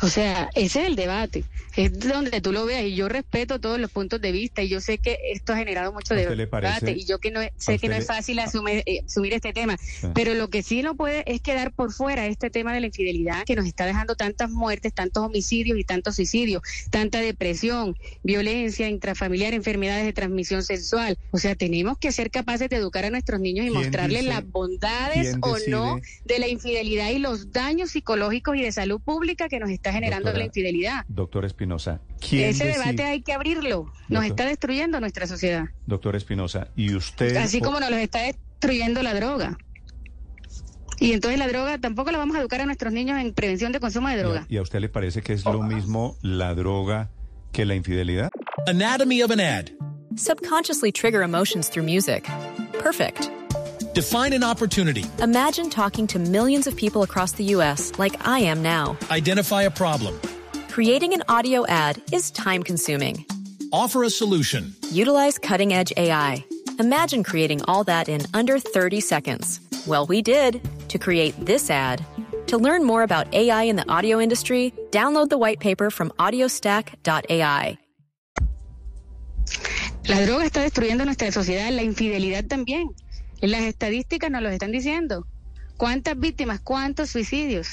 O 0.00 0.08
sea, 0.08 0.48
ese 0.54 0.82
es 0.82 0.86
el 0.88 0.96
debate. 0.96 1.44
Es 1.76 1.98
donde 2.00 2.40
tú 2.40 2.50
lo 2.52 2.66
veas 2.66 2.84
y 2.84 2.94
yo 2.96 3.08
respeto 3.08 3.60
todos 3.60 3.78
los 3.78 3.90
puntos 3.90 4.20
de 4.20 4.32
vista 4.32 4.62
y 4.62 4.68
yo 4.68 4.80
sé 4.80 4.98
que 4.98 5.16
esto 5.32 5.52
ha 5.52 5.56
generado 5.56 5.92
mucho 5.92 6.14
¿A 6.14 6.16
usted 6.16 6.36
debate 6.36 6.46
parece- 6.46 6.90
y 6.92 7.04
yo 7.04 7.18
que 7.20 7.30
no, 7.30 7.40
sé 7.56 7.78
que 7.78 7.88
no 7.88 7.94
es 7.94 8.06
fácil 8.06 8.38
asumir, 8.40 8.82
eh, 8.86 9.00
asumir 9.06 9.32
este 9.34 9.52
tema, 9.52 9.76
Sí. 9.78 10.08
pero 10.14 10.34
lo 10.34 10.48
que 10.50 10.62
sí 10.64 10.82
no 10.82 10.96
puede 10.96 11.22
es 11.32 11.40
quedar 11.40 11.72
por 11.72 11.92
fuera 11.92 12.26
este 12.26 12.50
tema 12.50 12.72
de 12.72 12.80
la 12.80 12.86
infidelidad 12.86 13.44
que 13.44 13.54
nos 13.54 13.66
está 13.66 13.86
dejando 13.86 14.16
tantas 14.16 14.50
muertes, 14.50 14.92
tantos 14.92 15.22
homicidios 15.24 15.78
y 15.78 15.84
tantos 15.84 16.16
suicidios, 16.16 16.62
tanta 16.90 17.20
depresión, 17.20 17.96
violencia 18.24 18.88
intrafamiliar, 18.88 19.54
enfermedades 19.54 20.04
de 20.04 20.12
transmisión 20.12 20.62
sexual. 20.64 21.16
O 21.30 21.38
sea, 21.38 21.54
tenemos 21.54 21.96
que 21.98 22.10
ser 22.12 22.30
capaces 22.30 22.68
de 22.68 22.76
educar 22.76 23.04
a 23.04 23.10
nuestros 23.10 23.40
niños 23.40 23.66
y 23.66 23.70
¿Quién 23.70 23.80
mostrarles 23.82 24.22
dice- 24.22 24.34
las 24.34 24.48
bondades 24.50 25.36
o 25.42 25.56
no 25.68 26.00
de 26.24 26.38
la 26.38 26.48
infidelidad 26.48 27.10
y 27.10 27.18
los 27.18 27.52
daños 27.52 27.90
psicológicos 27.92 28.56
y 28.56 28.62
de 28.62 28.72
salud 28.72 29.00
pública 29.00 29.48
que 29.48 29.60
nos 29.60 29.70
está 29.70 29.87
generando 29.92 30.26
Doctora, 30.26 30.38
la 30.38 30.44
infidelidad. 30.46 31.04
Doctor 31.08 31.44
Espinosa, 31.44 32.00
¿quién 32.20 32.48
Ese 32.50 32.64
decide- 32.66 32.78
debate 32.84 33.02
hay 33.04 33.22
que 33.22 33.32
abrirlo. 33.32 33.84
Nos 34.08 34.22
Doctor. 34.22 34.24
está 34.26 34.44
destruyendo 34.46 35.00
nuestra 35.00 35.26
sociedad. 35.26 35.66
Doctor 35.86 36.16
Espinosa, 36.16 36.68
y 36.76 36.94
usted... 36.94 37.36
Así 37.36 37.60
como 37.60 37.80
nos 37.80 37.90
los 37.90 37.98
está 37.98 38.20
destruyendo 38.22 39.02
la 39.02 39.14
droga. 39.14 39.58
Y 41.00 41.12
entonces 41.12 41.38
la 41.38 41.46
droga 41.46 41.78
tampoco 41.78 42.10
la 42.10 42.18
vamos 42.18 42.36
a 42.36 42.40
educar 42.40 42.60
a 42.60 42.66
nuestros 42.66 42.92
niños 42.92 43.18
en 43.20 43.32
prevención 43.32 43.70
de 43.72 43.78
consumo 43.80 44.08
de 44.08 44.14
¿Y 44.14 44.18
a, 44.18 44.22
droga. 44.22 44.46
y 44.48 44.56
a 44.56 44.62
usted 44.62 44.80
le 44.80 44.88
parece 44.88 45.22
que 45.22 45.32
es 45.32 45.44
lo 45.44 45.62
mismo 45.62 46.16
la 46.22 46.54
droga 46.54 47.10
que 47.52 47.64
la 47.64 47.74
infidelidad? 47.76 48.30
Anatomy 48.66 49.22
of 49.22 49.30
an 49.30 49.40
ad. 49.40 49.66
Subconsciously 50.16 50.90
trigger 50.90 51.22
emotions 51.22 51.70
through 51.70 51.84
music. 51.88 52.24
Perfect. 52.82 53.30
Define 53.98 54.32
an 54.32 54.44
opportunity. 54.44 55.04
Imagine 55.20 55.68
talking 55.68 56.06
to 56.06 56.20
millions 56.20 56.68
of 56.68 56.76
people 56.76 57.02
across 57.02 57.32
the 57.32 57.42
U.S. 57.56 57.90
like 57.98 58.14
I 58.24 58.38
am 58.38 58.62
now. 58.62 58.96
Identify 59.10 59.62
a 59.62 59.72
problem. 59.72 60.20
Creating 60.68 61.14
an 61.14 61.24
audio 61.28 61.66
ad 61.66 62.00
is 62.12 62.30
time 62.30 62.62
consuming. 62.62 63.26
Offer 63.72 64.04
a 64.04 64.10
solution. 64.10 64.72
Utilize 64.92 65.36
cutting 65.36 65.72
edge 65.72 65.92
AI. 65.96 66.44
Imagine 66.78 67.24
creating 67.24 67.60
all 67.64 67.82
that 67.90 68.08
in 68.08 68.20
under 68.34 68.60
30 68.60 69.00
seconds. 69.00 69.58
Well, 69.84 70.06
we 70.06 70.22
did 70.22 70.60
to 70.90 70.96
create 70.96 71.34
this 71.44 71.68
ad. 71.68 72.04
To 72.46 72.56
learn 72.56 72.84
more 72.84 73.02
about 73.02 73.34
AI 73.34 73.64
in 73.64 73.74
the 73.74 73.88
audio 73.90 74.20
industry, 74.20 74.72
download 74.92 75.28
the 75.28 75.38
white 75.38 75.58
paper 75.58 75.90
from 75.90 76.10
audiostack.ai. 76.20 77.78
La 80.08 80.20
droga 80.24 80.44
está 80.44 80.62
destruyendo 80.62 81.04
nuestra 81.04 81.32
sociedad, 81.32 81.72
la 81.72 81.82
infidelidad 81.82 82.46
también. 82.46 82.94
Las 83.40 83.62
estadísticas 83.62 84.30
nos 84.30 84.42
lo 84.42 84.48
están 84.48 84.72
diciendo. 84.72 85.26
¿Cuántas 85.76 86.18
víctimas? 86.18 86.60
¿Cuántos 86.60 87.10
suicidios? 87.10 87.68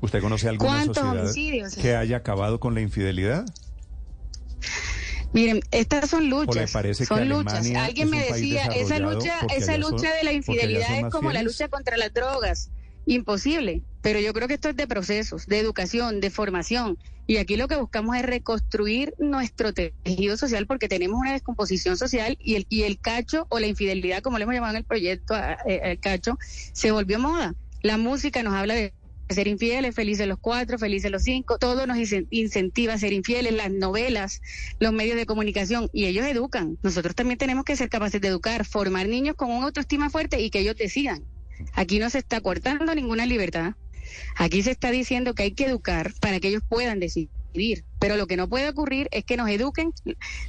¿Usted 0.00 0.20
conoce 0.20 0.48
alguna 0.48 0.70
¿Cuántos 0.70 0.96
sociedad 0.98 1.24
homicidios? 1.24 1.74
que 1.74 1.96
haya 1.96 2.16
acabado 2.18 2.60
con 2.60 2.74
la 2.74 2.80
infidelidad? 2.80 3.44
Miren, 5.32 5.60
estas 5.70 6.10
son 6.10 6.28
luchas. 6.30 6.56
¿O 6.56 6.60
le 6.60 6.66
parece 6.68 7.02
que 7.04 7.06
son 7.06 7.28
luchas. 7.28 7.66
Alguien 7.76 8.10
me 8.10 8.24
decía, 8.24 8.64
esa 8.66 8.98
lucha, 8.98 9.38
esa 9.54 9.72
son- 9.72 9.80
lucha 9.80 10.12
de 10.14 10.24
la 10.24 10.32
infidelidad 10.32 10.98
es 10.98 11.04
como 11.12 11.32
la 11.32 11.42
lucha 11.42 11.68
contra 11.68 11.96
las 11.96 12.12
drogas. 12.12 12.70
Imposible. 13.10 13.82
Pero 14.02 14.20
yo 14.20 14.32
creo 14.32 14.46
que 14.46 14.54
esto 14.54 14.68
es 14.68 14.76
de 14.76 14.86
procesos, 14.86 15.46
de 15.46 15.58
educación, 15.58 16.20
de 16.20 16.30
formación. 16.30 16.96
Y 17.26 17.38
aquí 17.38 17.56
lo 17.56 17.66
que 17.66 17.74
buscamos 17.74 18.16
es 18.16 18.22
reconstruir 18.22 19.14
nuestro 19.18 19.72
tejido 19.74 20.36
social 20.36 20.68
porque 20.68 20.88
tenemos 20.88 21.18
una 21.18 21.32
descomposición 21.32 21.96
social 21.96 22.36
y 22.40 22.54
el, 22.54 22.66
y 22.68 22.82
el 22.84 23.00
cacho 23.00 23.48
o 23.50 23.58
la 23.58 23.66
infidelidad, 23.66 24.22
como 24.22 24.38
le 24.38 24.44
hemos 24.44 24.54
llamado 24.54 24.74
en 24.74 24.78
el 24.78 24.84
proyecto, 24.84 25.34
a- 25.34 25.54
el 25.66 25.98
cacho, 25.98 26.38
se 26.72 26.92
volvió 26.92 27.18
moda. 27.18 27.56
La 27.82 27.96
música 27.98 28.44
nos 28.44 28.54
habla 28.54 28.74
de 28.76 28.94
ser 29.28 29.48
infieles, 29.48 29.92
felices 29.92 30.28
los 30.28 30.38
cuatro, 30.40 30.78
felices 30.78 31.10
los 31.10 31.24
cinco, 31.24 31.58
todo 31.58 31.88
nos 31.88 31.96
incen- 31.96 32.28
incentiva 32.30 32.94
a 32.94 32.98
ser 32.98 33.12
infieles, 33.12 33.52
las 33.54 33.72
novelas, 33.72 34.40
los 34.78 34.92
medios 34.92 35.16
de 35.16 35.26
comunicación, 35.26 35.88
y 35.92 36.04
ellos 36.06 36.26
educan. 36.26 36.78
Nosotros 36.82 37.16
también 37.16 37.38
tenemos 37.38 37.64
que 37.64 37.74
ser 37.74 37.88
capaces 37.88 38.20
de 38.20 38.28
educar, 38.28 38.64
formar 38.64 39.08
niños 39.08 39.34
con 39.34 39.50
una 39.50 39.66
autoestima 39.66 40.10
fuerte 40.10 40.40
y 40.40 40.50
que 40.50 40.60
ellos 40.60 40.76
decidan. 40.76 41.24
Aquí 41.74 41.98
no 41.98 42.10
se 42.10 42.18
está 42.18 42.40
cortando 42.40 42.94
ninguna 42.94 43.26
libertad. 43.26 43.74
Aquí 44.36 44.62
se 44.62 44.70
está 44.70 44.90
diciendo 44.90 45.34
que 45.34 45.44
hay 45.44 45.52
que 45.52 45.66
educar 45.66 46.12
para 46.20 46.40
que 46.40 46.48
ellos 46.48 46.62
puedan 46.68 47.00
decidir. 47.00 47.84
Pero 47.98 48.16
lo 48.16 48.26
que 48.26 48.36
no 48.36 48.48
puede 48.48 48.68
ocurrir 48.68 49.08
es 49.10 49.24
que 49.24 49.36
nos 49.36 49.48
eduquen 49.48 49.92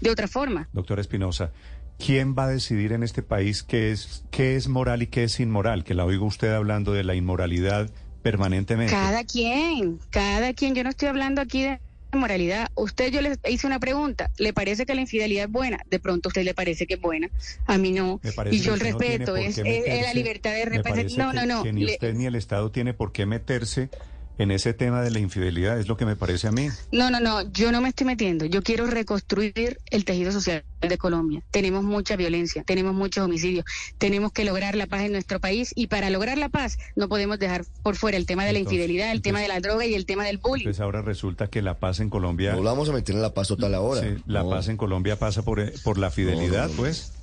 de 0.01 0.09
otra 0.09 0.27
forma. 0.27 0.69
Doctor 0.73 0.99
Espinosa, 0.99 1.51
¿quién 1.97 2.35
va 2.35 2.45
a 2.45 2.47
decidir 2.47 2.93
en 2.93 3.03
este 3.03 3.23
país 3.23 3.63
qué 3.63 3.91
es, 3.91 4.23
qué 4.31 4.55
es 4.55 4.67
moral 4.67 5.03
y 5.03 5.07
qué 5.07 5.23
es 5.23 5.39
inmoral? 5.39 5.83
Que 5.83 5.93
la 5.93 6.05
oigo 6.05 6.25
usted 6.25 6.53
hablando 6.53 6.93
de 6.93 7.03
la 7.03 7.15
inmoralidad 7.15 7.89
permanentemente. 8.21 8.93
Cada 8.93 9.23
quien, 9.23 9.99
cada 10.09 10.53
quien. 10.53 10.75
Yo 10.75 10.83
no 10.83 10.89
estoy 10.89 11.07
hablando 11.07 11.41
aquí 11.41 11.63
de 11.63 11.79
moralidad. 12.17 12.69
Usted, 12.75 13.11
yo 13.11 13.21
le 13.21 13.37
hice 13.49 13.67
una 13.67 13.79
pregunta. 13.79 14.29
¿Le 14.37 14.53
parece 14.53 14.85
que 14.85 14.95
la 14.95 15.01
infidelidad 15.01 15.45
es 15.45 15.51
buena? 15.51 15.79
De 15.89 15.99
pronto 15.99 16.27
a 16.27 16.29
usted 16.29 16.43
le 16.43 16.53
parece 16.53 16.87
que 16.87 16.95
es 16.95 17.01
buena. 17.01 17.29
A 17.65 17.77
mí 17.77 17.91
no. 17.91 18.19
Y 18.51 18.59
yo 18.59 18.73
el 18.73 18.79
no 18.79 18.85
respeto. 18.85 19.35
Es, 19.35 19.57
la 19.57 20.13
libertad 20.13 20.53
de 20.53 20.81
parece 20.83 21.17
No, 21.17 21.33
no, 21.33 21.45
no. 21.45 21.63
Que 21.63 21.73
ni 21.73 21.85
Le- 21.85 21.93
usted 21.93 22.13
ni 22.13 22.25
el 22.25 22.35
Estado 22.35 22.71
tiene 22.71 22.93
por 22.93 23.11
qué 23.11 23.25
meterse 23.25 23.89
en 24.37 24.49
ese 24.51 24.73
tema 24.73 25.01
de 25.01 25.11
la 25.11 25.19
infidelidad, 25.19 25.79
es 25.79 25.87
lo 25.87 25.97
que 25.97 26.05
me 26.05 26.15
parece 26.15 26.47
a 26.47 26.51
mí. 26.51 26.69
No, 26.91 27.09
no, 27.11 27.19
no, 27.19 27.41
yo 27.51 27.71
no 27.71 27.79
me 27.81 27.89
estoy 27.89 28.07
metiendo. 28.07 28.45
Yo 28.45 28.63
quiero 28.63 28.87
reconstruir 28.87 29.77
el 29.91 30.03
tejido 30.05 30.31
social 30.31 30.63
de 30.81 30.97
Colombia. 30.97 31.43
Tenemos 31.51 31.83
mucha 31.83 32.15
violencia, 32.15 32.63
tenemos 32.63 32.93
muchos 32.95 33.23
homicidios, 33.23 33.65
tenemos 33.99 34.31
que 34.31 34.43
lograr 34.45 34.75
la 34.75 34.87
paz 34.87 35.01
en 35.01 35.11
nuestro 35.11 35.39
país 35.39 35.73
y 35.75 35.87
para 35.87 36.09
lograr 36.09 36.37
la 36.39 36.49
paz 36.49 36.79
no 36.95 37.07
podemos 37.07 37.37
dejar 37.37 37.65
por 37.83 37.95
fuera 37.95 38.17
el 38.17 38.25
tema 38.25 38.45
de 38.45 38.53
la 38.53 38.59
infidelidad, 38.59 39.11
el 39.11 39.21
tema 39.21 39.41
de 39.41 39.47
la 39.47 39.59
droga 39.59 39.85
y 39.85 39.93
el 39.93 40.05
tema 40.07 40.25
del 40.25 40.39
bullying. 40.39 40.63
Pues 40.65 40.79
ahora 40.79 41.01
resulta 41.03 41.47
que 41.47 41.61
la 41.61 41.77
paz 41.77 41.99
en 41.99 42.09
Colombia... 42.09 42.53
No 42.53 42.63
la 42.63 42.71
vamos 42.71 42.89
a 42.89 42.93
meter 42.93 43.13
en 43.15 43.21
la 43.21 43.33
paz 43.35 43.49
total 43.49 43.75
ahora. 43.75 44.01
Sí, 44.01 44.23
la 44.25 44.41
No. 44.43 44.49
paz 44.49 44.69
en 44.69 44.77
Colombia 44.77 45.19
pasa 45.19 45.43
por, 45.43 45.61
por 45.83 45.97
la 45.99 46.09
fidelidad, 46.09 46.63
no, 46.67 46.71
no. 46.71 46.77
pues. 46.77 47.13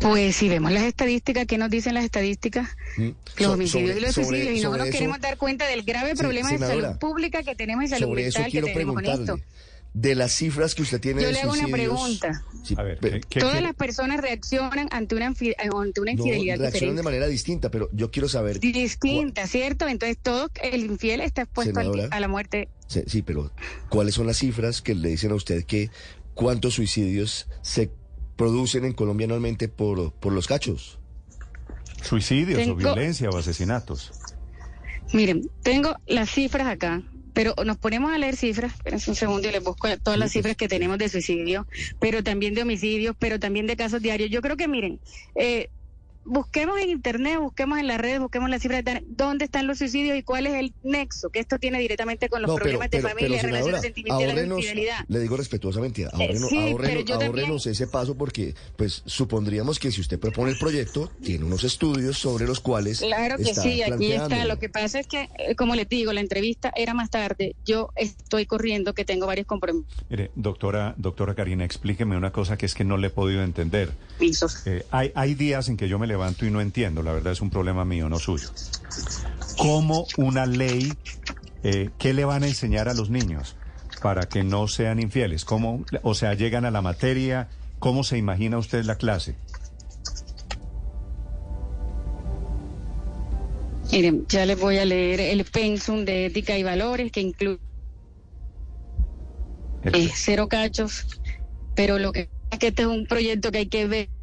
Pues 0.00 0.36
si 0.36 0.48
vemos 0.48 0.70
las 0.70 0.84
estadísticas, 0.84 1.46
¿qué 1.46 1.58
nos 1.58 1.70
dicen 1.70 1.94
las 1.94 2.04
estadísticas? 2.04 2.68
Mm. 2.96 3.02
Los 3.02 3.16
So- 3.38 3.52
homicidios 3.52 3.88
sobre- 3.90 3.98
y 3.98 4.00
los 4.00 4.14
sobre- 4.14 4.26
suicidios 4.28 4.56
y 4.56 4.60
no 4.60 4.68
sobre 4.68 4.78
nos 4.78 4.88
eso- 4.88 4.98
queremos 4.98 5.20
dar 5.20 5.36
cuenta 5.38 5.66
del 5.66 5.82
grave 5.82 6.10
Sí, 6.12 6.16
problema 6.18 6.50
de 6.50 6.58
senadora, 6.58 6.86
salud 6.88 6.98
pública 6.98 7.42
que 7.42 7.54
tenemos 7.56 7.84
y 7.84 7.88
salud 7.88 8.06
Sobre 8.06 8.26
eso 8.26 8.38
mental 8.38 8.44
que 8.44 8.50
quiero 8.52 8.66
tenemos 8.68 8.94
con 8.94 9.04
esto. 9.04 9.16
preguntarle. 9.24 9.58
De 9.94 10.14
las 10.14 10.32
cifras 10.32 10.74
que 10.74 10.82
usted 10.82 11.00
tiene 11.00 11.22
Yo 11.22 11.26
de 11.28 11.32
le 11.32 11.40
hago 11.40 11.52
una 11.52 11.62
suicidios- 11.62 11.88
pregunta. 11.88 12.44
Sí, 12.62 12.74
A 12.78 12.82
ver, 12.82 12.98
pero- 13.00 13.14
¿qué- 13.14 13.20
qué 13.28 13.40
Todas 13.40 13.54
quiere? 13.54 13.66
las 13.66 13.74
personas 13.74 14.20
reaccionan 14.20 14.88
ante 14.92 15.14
una, 15.16 15.30
infi- 15.30 15.54
ante 15.58 16.00
una 16.00 16.12
no, 16.12 16.18
infidelidad 16.18 16.58
reaccionan 16.58 16.70
de 16.70 16.70
diferente. 16.70 17.02
manera 17.02 17.26
distinta, 17.26 17.70
pero 17.70 17.88
yo 17.92 18.10
quiero 18.12 18.28
saber. 18.28 18.60
distinta, 18.60 19.46
¿cierto? 19.48 19.88
Entonces 19.88 20.18
todo 20.22 20.50
el 20.62 20.84
infiel 20.84 21.22
está 21.22 21.42
expuesto 21.42 21.74
Senadora. 21.74 22.08
a 22.10 22.20
la 22.20 22.28
muerte. 22.28 22.68
Sí, 22.86 23.02
sí, 23.08 23.22
pero 23.22 23.50
¿cuáles 23.88 24.14
son 24.14 24.26
las 24.28 24.36
cifras 24.36 24.80
que 24.82 24.94
le 24.94 25.08
dicen 25.08 25.32
a 25.32 25.34
usted 25.34 25.64
que 25.64 25.90
cuántos 26.34 26.74
suicidios 26.74 27.48
se 27.62 27.90
producen 28.38 28.84
en 28.86 28.92
Colombia 28.94 29.26
anualmente 29.26 29.68
por, 29.68 30.12
por 30.12 30.32
los 30.32 30.46
cachos? 30.46 30.98
Suicidios 32.02 32.60
Tengo- 32.60 32.72
o 32.72 32.76
violencia 32.76 33.28
o 33.28 33.36
asesinatos. 33.36 34.12
Miren, 35.12 35.50
tengo 35.62 35.96
las 36.06 36.30
cifras 36.30 36.68
acá, 36.68 37.02
pero 37.34 37.54
nos 37.66 37.76
ponemos 37.78 38.12
a 38.12 38.18
leer 38.18 38.36
cifras, 38.36 38.72
espérense 38.74 39.10
un 39.10 39.16
segundo 39.16 39.48
y 39.48 39.52
les 39.52 39.62
busco 39.64 39.88
todas 39.98 40.18
las 40.18 40.30
cifras 40.30 40.54
que 40.56 40.68
tenemos 40.68 40.98
de 40.98 41.08
suicidio, 41.08 41.66
pero 41.98 42.22
también 42.22 42.54
de 42.54 42.62
homicidios, 42.62 43.16
pero 43.18 43.40
también 43.40 43.66
de 43.66 43.76
casos 43.76 44.00
diarios. 44.00 44.30
Yo 44.30 44.40
creo 44.40 44.56
que 44.56 44.68
miren, 44.68 45.00
eh, 45.34 45.68
busquemos 46.28 46.78
en 46.80 46.90
internet, 46.90 47.38
busquemos 47.40 47.78
en 47.78 47.86
las 47.86 47.98
redes, 48.00 48.20
busquemos 48.20 48.50
las 48.50 48.62
cifras 48.62 48.84
de 48.84 49.02
dónde 49.08 49.46
están 49.46 49.66
los 49.66 49.78
suicidios 49.78 50.16
y 50.16 50.22
cuál 50.22 50.46
es 50.46 50.54
el 50.54 50.74
nexo, 50.82 51.30
que 51.30 51.40
esto 51.40 51.58
tiene 51.58 51.78
directamente 51.80 52.28
con 52.28 52.42
los 52.42 52.48
No, 52.48 52.54
pero, 52.54 52.64
problemas 52.64 52.90
de 52.90 52.98
pero, 52.98 53.08
familia, 53.08 53.42
relaciones 53.42 53.80
sentimentales 53.80 54.22
y 54.22 54.26
la 54.26 54.32
ahórrenos, 54.32 54.58
infidelidad. 54.58 55.04
le 55.08 55.18
digo 55.20 55.36
respetuosamente, 55.36 56.04
ahórrenos, 56.06 56.48
sí, 56.50 56.56
ahórrenos- 56.58 56.80
pero 56.80 57.00
yo 57.00 57.18
también- 57.18 57.28
ahórrenos 57.30 57.66
ese 57.66 57.86
paso 57.86 58.16
porque 58.16 58.54
pues 58.76 59.02
supondríamos 59.06 59.78
que 59.78 59.90
si 59.90 60.00
usted 60.00 60.18
propone 60.20 60.52
el 60.52 60.58
proyecto, 60.58 61.10
tiene 61.22 61.44
unos 61.44 61.64
estudios 61.64 62.18
sobre 62.18 62.46
los 62.46 62.60
cuales 62.60 63.00
Claro 63.00 63.36
que 63.38 63.44
está 63.50 63.62
sí, 63.62 63.82
aquí 63.82 64.12
está. 64.12 64.44
Lo 64.44 64.58
que 64.58 64.68
pasa 64.68 65.00
es 65.00 65.06
que, 65.06 65.28
eh, 65.38 65.54
como 65.56 65.74
les 65.74 65.88
digo, 65.88 66.12
la 66.12 66.20
entrevista 66.20 66.72
era 66.76 66.92
más 66.94 67.08
tarde. 67.10 67.56
Yo 67.64 67.90
estoy 67.96 68.44
corriendo, 68.46 68.92
que 68.94 69.04
tengo 69.04 69.26
varios 69.26 69.46
compromisos. 69.46 69.88
Mire, 70.10 70.30
doctora, 70.34 70.94
doctora 70.98 71.34
Karina, 71.34 71.64
explíqueme 71.64 72.16
una 72.16 72.32
cosa 72.32 72.56
que 72.58 72.66
es 72.66 72.74
que 72.74 72.84
no 72.84 72.96
le 72.98 73.06
he 73.06 73.10
podido 73.10 73.42
entender. 73.42 73.90
Eh, 74.66 74.84
hay, 74.90 75.12
hay 75.14 75.34
días 75.34 75.68
en 75.68 75.76
que 75.76 75.88
yo 75.88 75.98
me 75.98 76.06
levanto 76.06 76.17
y 76.40 76.50
no 76.50 76.60
entiendo, 76.60 77.02
la 77.02 77.12
verdad 77.12 77.32
es 77.32 77.40
un 77.40 77.50
problema 77.50 77.84
mío, 77.84 78.08
no 78.08 78.18
suyo. 78.18 78.48
¿Cómo 79.56 80.06
una 80.16 80.46
ley, 80.46 80.92
eh, 81.62 81.90
qué 81.98 82.12
le 82.12 82.24
van 82.24 82.42
a 82.42 82.48
enseñar 82.48 82.88
a 82.88 82.94
los 82.94 83.10
niños 83.10 83.56
para 84.02 84.28
que 84.28 84.44
no 84.44 84.68
sean 84.68 85.00
infieles? 85.00 85.44
¿Cómo, 85.44 85.84
o 86.02 86.14
sea, 86.14 86.34
llegan 86.34 86.64
a 86.64 86.70
la 86.70 86.82
materia? 86.82 87.48
¿Cómo 87.78 88.04
se 88.04 88.18
imagina 88.18 88.58
usted 88.58 88.84
la 88.84 88.96
clase? 88.96 89.36
Miren, 93.90 94.26
ya 94.28 94.44
les 94.44 94.60
voy 94.60 94.78
a 94.78 94.84
leer 94.84 95.20
el 95.20 95.44
pensum 95.44 96.04
de 96.04 96.26
ética 96.26 96.58
y 96.58 96.62
valores 96.62 97.10
que 97.10 97.20
incluye 97.20 97.58
eh, 99.84 100.10
cero 100.14 100.48
cachos, 100.48 101.06
pero 101.74 101.98
lo 101.98 102.12
que 102.12 102.28
es 102.50 102.58
que 102.58 102.68
este 102.68 102.82
es 102.82 102.88
un 102.88 103.06
proyecto 103.06 103.50
que 103.50 103.58
hay 103.58 103.68
que 103.68 103.86
ver. 103.86 104.17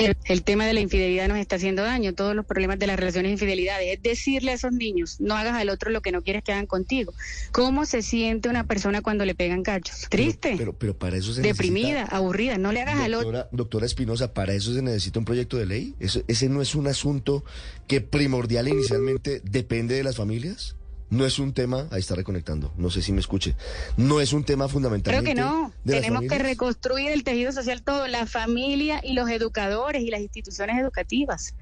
El, 0.00 0.16
el 0.24 0.42
tema 0.42 0.66
de 0.66 0.74
la 0.74 0.80
infidelidad 0.80 1.28
nos 1.28 1.38
está 1.38 1.56
haciendo 1.56 1.82
daño, 1.82 2.14
todos 2.14 2.34
los 2.34 2.44
problemas 2.46 2.78
de 2.78 2.86
las 2.86 2.98
relaciones 2.98 3.28
de 3.28 3.32
infidelidad. 3.34 3.82
Es 3.82 4.02
decirle 4.02 4.50
a 4.52 4.54
esos 4.54 4.72
niños, 4.72 5.20
no 5.20 5.36
hagas 5.36 5.54
al 5.54 5.68
otro 5.68 5.90
lo 5.90 6.00
que 6.02 6.10
no 6.12 6.22
quieres 6.22 6.42
que 6.42 6.52
hagan 6.52 6.66
contigo. 6.66 7.12
¿Cómo 7.52 7.84
se 7.86 8.02
siente 8.02 8.48
una 8.48 8.64
persona 8.66 9.02
cuando 9.02 9.24
le 9.24 9.34
pegan 9.34 9.62
cachos? 9.62 10.06
Triste, 10.08 10.54
Pero, 10.58 10.72
pero 10.72 10.96
para 10.98 11.16
eso 11.16 11.32
se 11.32 11.42
deprimida, 11.42 12.00
necesita- 12.04 12.16
aburrida. 12.16 12.58
No 12.58 12.72
le 12.72 12.80
hagas 12.82 12.98
al 13.00 13.14
otro. 13.14 13.30
Doctora, 13.30 13.48
doctora 13.52 13.86
Espinosa, 13.86 14.34
¿para 14.34 14.54
eso 14.54 14.74
se 14.74 14.82
necesita 14.82 15.18
un 15.18 15.24
proyecto 15.24 15.56
de 15.56 15.66
ley? 15.66 15.94
¿Eso- 16.00 16.22
¿Ese 16.28 16.48
no 16.48 16.62
es 16.62 16.74
un 16.74 16.86
asunto 16.86 17.44
que 17.86 18.00
primordial 18.00 18.68
inicialmente 18.68 19.40
depende 19.44 19.94
de 19.94 20.04
las 20.04 20.16
familias? 20.16 20.76
No 21.10 21.26
es 21.26 21.38
un 21.38 21.52
tema, 21.52 21.88
ahí 21.90 22.00
está 22.00 22.14
reconectando, 22.14 22.72
no 22.76 22.88
sé 22.88 23.02
si 23.02 23.12
me 23.12 23.20
escuche, 23.20 23.56
no 23.96 24.20
es 24.20 24.32
un 24.32 24.44
tema 24.44 24.64
Creo 24.64 24.72
fundamentalmente 24.72 25.34
que 25.34 25.40
no. 25.40 25.72
las 25.84 26.00
Tenemos 26.00 26.22
que 26.22 26.38
reconstruir 26.38 27.10
el 27.10 27.24
tejido 27.24 27.50
social 27.50 27.82
todo, 27.82 28.06
la 28.06 28.26
familia 28.26 29.00
y 29.02 29.14
los 29.14 29.28
educadores 29.28 30.02
y 30.02 30.10
las 30.10 30.20
instituciones 30.20 30.78
educativas. 30.78 31.54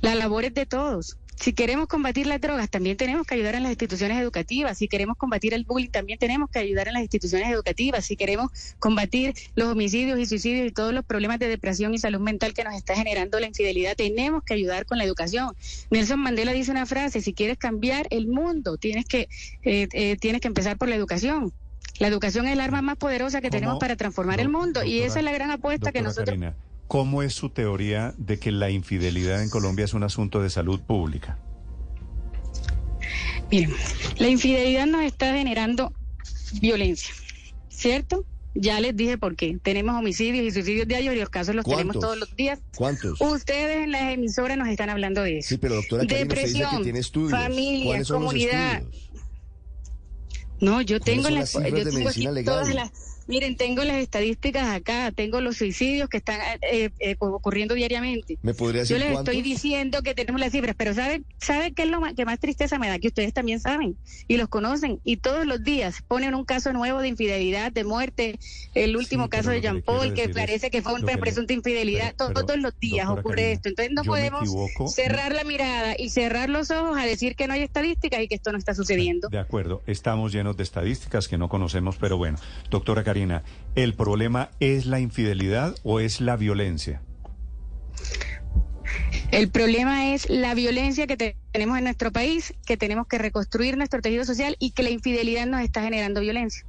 La 0.00 0.14
labor 0.14 0.44
es 0.44 0.54
de 0.54 0.66
todos. 0.66 1.18
Si 1.36 1.52
queremos 1.52 1.88
combatir 1.88 2.26
las 2.26 2.40
drogas, 2.40 2.70
también 2.70 2.96
tenemos 2.96 3.26
que 3.26 3.34
ayudar 3.34 3.54
en 3.54 3.64
las 3.64 3.72
instituciones 3.72 4.20
educativas. 4.20 4.78
Si 4.78 4.88
queremos 4.88 5.16
combatir 5.16 5.52
el 5.52 5.64
bullying, 5.64 5.90
también 5.90 6.18
tenemos 6.18 6.48
que 6.48 6.58
ayudar 6.58 6.88
en 6.88 6.94
las 6.94 7.02
instituciones 7.02 7.50
educativas. 7.50 8.04
Si 8.06 8.16
queremos 8.16 8.50
combatir 8.78 9.34
los 9.54 9.68
homicidios 9.68 10.18
y 10.18 10.26
suicidios 10.26 10.66
y 10.66 10.70
todos 10.70 10.94
los 10.94 11.04
problemas 11.04 11.38
de 11.38 11.48
depresión 11.48 11.92
y 11.92 11.98
salud 11.98 12.20
mental 12.20 12.54
que 12.54 12.64
nos 12.64 12.74
está 12.74 12.94
generando 12.94 13.40
la 13.40 13.48
infidelidad, 13.48 13.96
tenemos 13.96 14.42
que 14.44 14.54
ayudar 14.54 14.86
con 14.86 14.98
la 14.98 15.04
educación. 15.04 15.54
Nelson 15.90 16.20
Mandela 16.20 16.52
dice 16.52 16.70
una 16.70 16.86
frase, 16.86 17.20
si 17.20 17.32
quieres 17.32 17.58
cambiar 17.58 18.06
el 18.10 18.28
mundo, 18.28 18.76
tienes 18.76 19.04
que, 19.04 19.28
eh, 19.64 19.88
eh, 19.92 20.16
tienes 20.20 20.40
que 20.40 20.48
empezar 20.48 20.78
por 20.78 20.88
la 20.88 20.94
educación. 20.94 21.52
La 21.98 22.08
educación 22.08 22.46
es 22.46 22.52
el 22.52 22.60
arma 22.60 22.82
más 22.82 22.96
poderosa 22.96 23.40
que 23.40 23.48
¿Cómo? 23.48 23.58
tenemos 23.58 23.78
para 23.78 23.96
transformar 23.96 24.40
el 24.40 24.48
mundo 24.48 24.84
y 24.84 25.00
esa 25.00 25.18
es 25.18 25.24
la 25.24 25.32
gran 25.32 25.50
apuesta 25.50 25.92
que 25.92 26.02
nosotros... 26.02 26.26
Karina, 26.26 26.54
¿cómo 26.88 27.22
es 27.22 27.34
su 27.34 27.50
teoría 27.50 28.14
de 28.18 28.38
que 28.38 28.52
la 28.52 28.70
infidelidad 28.70 29.42
en 29.42 29.50
Colombia 29.50 29.84
es 29.84 29.94
un 29.94 30.02
asunto 30.02 30.42
de 30.42 30.50
salud 30.50 30.80
pública? 30.80 31.38
Miren, 33.50 33.72
la 34.18 34.28
infidelidad 34.28 34.86
nos 34.86 35.02
está 35.02 35.32
generando 35.32 35.92
violencia, 36.60 37.14
¿cierto? 37.68 38.24
Ya 38.56 38.78
les 38.78 38.96
dije 38.96 39.18
por 39.18 39.34
qué. 39.34 39.58
Tenemos 39.62 39.96
homicidios 39.96 40.46
y 40.46 40.50
suicidios 40.52 40.86
diarios 40.86 41.14
y 41.16 41.18
los 41.18 41.28
casos 41.28 41.56
los 41.56 41.64
tenemos 41.64 41.98
todos 41.98 42.16
los 42.16 42.34
días. 42.36 42.60
¿Cuántos? 42.76 43.20
Ustedes 43.20 43.82
en 43.84 43.90
las 43.90 44.12
emisoras 44.12 44.56
nos 44.56 44.68
están 44.68 44.90
hablando 44.90 45.22
de 45.22 45.38
eso. 45.38 45.48
Sí, 45.48 45.58
pero 45.58 45.74
doctora 45.74 46.06
Karina, 46.06 46.22
usted 46.22 46.36
dice 46.36 46.44
que 46.44 46.58
Depresión, 46.60 46.82
tiene 46.84 46.98
estudios. 47.00 47.30
familia, 47.32 47.86
¿Cuáles 47.86 48.06
son 48.06 48.22
comunidad. 48.22 48.82
No, 50.60 50.80
yo 50.82 51.00
tengo 51.00 51.28
las 51.30 51.52
yo 51.52 51.60
de 51.60 51.70
tengo 51.72 51.98
medicina 51.98 52.30
aquí 52.30 52.34
legal? 52.34 52.44
todas 52.44 52.74
las 52.74 52.92
Miren, 53.26 53.56
tengo 53.56 53.82
las 53.84 53.96
estadísticas 53.96 54.68
acá, 54.68 55.10
tengo 55.12 55.40
los 55.40 55.56
suicidios 55.56 56.08
que 56.08 56.18
están 56.18 56.40
eh, 56.70 56.90
eh, 57.00 57.16
ocurriendo 57.18 57.74
diariamente. 57.74 58.38
¿Me 58.42 58.52
podría 58.54 58.82
decir 58.82 58.96
Yo 58.98 59.02
les 59.02 59.12
cuántos? 59.12 59.34
estoy 59.34 59.42
diciendo 59.50 60.02
que 60.02 60.14
tenemos 60.14 60.40
las 60.40 60.52
cifras, 60.52 60.74
pero 60.76 60.92
¿sabe, 60.94 61.22
sabe 61.38 61.72
qué 61.72 61.84
es 61.84 61.88
lo 61.88 62.00
ma- 62.00 62.14
que 62.14 62.24
más 62.26 62.38
tristeza 62.38 62.78
me 62.78 62.88
da? 62.88 62.98
Que 62.98 63.08
ustedes 63.08 63.32
también 63.32 63.60
saben 63.60 63.96
y 64.28 64.36
los 64.36 64.48
conocen 64.48 65.00
y 65.04 65.16
todos 65.16 65.46
los 65.46 65.62
días 65.64 66.02
ponen 66.06 66.34
un 66.34 66.44
caso 66.44 66.72
nuevo 66.74 67.00
de 67.00 67.08
infidelidad, 67.08 67.72
de 67.72 67.84
muerte, 67.84 68.38
el 68.74 68.96
último 68.96 69.24
Sí, 69.24 69.30
caso 69.30 69.50
de 69.50 69.62
Jean 69.62 69.80
Paul, 69.80 70.12
que 70.12 70.28
parece 70.28 70.70
que 70.70 70.82
fue 70.82 70.92
una 70.94 71.16
presunta 71.16 71.52
infidelidad. 71.54 72.14
pero- 72.18 72.32
pero, 72.34 72.46
todos 72.46 72.60
los 72.60 72.78
días 72.78 73.08
ocurre 73.08 73.36
Karina, 73.36 73.52
esto. 73.54 73.68
Entonces 73.70 73.94
no 73.94 74.02
podemos 74.04 74.48
cerrar 74.94 75.32
la 75.34 75.44
mirada 75.44 75.94
y 75.98 76.10
cerrar 76.10 76.50
los 76.50 76.70
ojos 76.70 76.98
a 76.98 77.06
decir 77.06 77.36
que 77.36 77.46
no 77.46 77.54
hay 77.54 77.62
estadísticas 77.62 78.20
y 78.22 78.28
que 78.28 78.34
esto 78.34 78.52
no 78.52 78.58
está 78.58 78.74
sucediendo. 78.74 79.28
De 79.30 79.38
acuerdo, 79.38 79.82
estamos 79.86 80.30
llenos 80.32 80.56
de 80.58 80.62
estadísticas 80.62 81.26
que 81.26 81.38
no 81.38 81.48
conocemos, 81.48 81.96
pero 81.96 82.18
bueno, 82.18 82.36
doctora 82.70 83.02
Karina, 83.02 83.13
¿el 83.74 83.94
problema 83.94 84.50
es 84.60 84.86
la 84.86 85.00
infidelidad 85.00 85.74
o 85.82 86.00
es 86.00 86.20
la 86.20 86.36
violencia? 86.36 87.00
El 89.30 89.48
problema 89.50 90.12
es 90.14 90.28
la 90.30 90.54
violencia 90.54 91.06
que 91.06 91.16
te- 91.16 91.36
tenemos 91.52 91.78
en 91.78 91.84
nuestro 91.84 92.12
país, 92.12 92.54
que 92.66 92.76
tenemos 92.76 93.06
que 93.06 93.18
reconstruir 93.18 93.76
nuestro 93.76 94.00
tejido 94.00 94.24
social 94.24 94.56
y 94.58 94.70
que 94.72 94.82
la 94.82 94.90
infidelidad 94.90 95.46
nos 95.46 95.60
está 95.62 95.82
generando 95.82 96.20
violencia. 96.20 96.64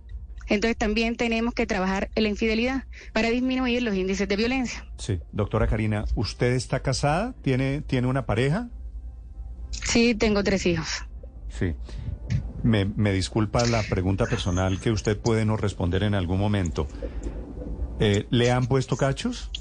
Entonces 0.47 0.77
también 0.77 1.15
tenemos 1.15 1.53
que 1.53 1.65
trabajar 1.65 2.09
en 2.15 2.23
la 2.23 2.29
infidelidad 2.29 2.83
para 3.13 3.29
disminuir 3.29 3.81
los 3.83 3.95
índices 3.95 4.27
de 4.27 4.35
violencia. 4.35 4.85
Sí, 4.97 5.19
doctora 5.31 5.67
Karina, 5.67 6.05
¿usted 6.15 6.53
está 6.53 6.81
casada? 6.81 7.33
¿Tiene, 7.41 7.81
tiene 7.81 8.07
una 8.07 8.25
pareja? 8.25 8.69
Sí, 9.71 10.15
tengo 10.15 10.43
tres 10.43 10.65
hijos. 10.65 10.87
Sí. 11.49 11.73
Me, 12.65 12.85
me 12.85 13.13
disculpa 13.13 13.63
la 13.67 13.83
pregunta 13.83 14.25
personal 14.25 14.79
que 14.79 14.89
usted 14.89 15.19
puede 15.19 15.45
no 15.45 15.55
responder 15.55 16.01
en 16.01 16.15
algún 16.15 16.39
momento. 16.39 16.87
Eh, 17.99 18.25
¿Le 18.31 18.49
han 18.51 18.65
puesto 18.65 18.97
cachos? 18.97 19.51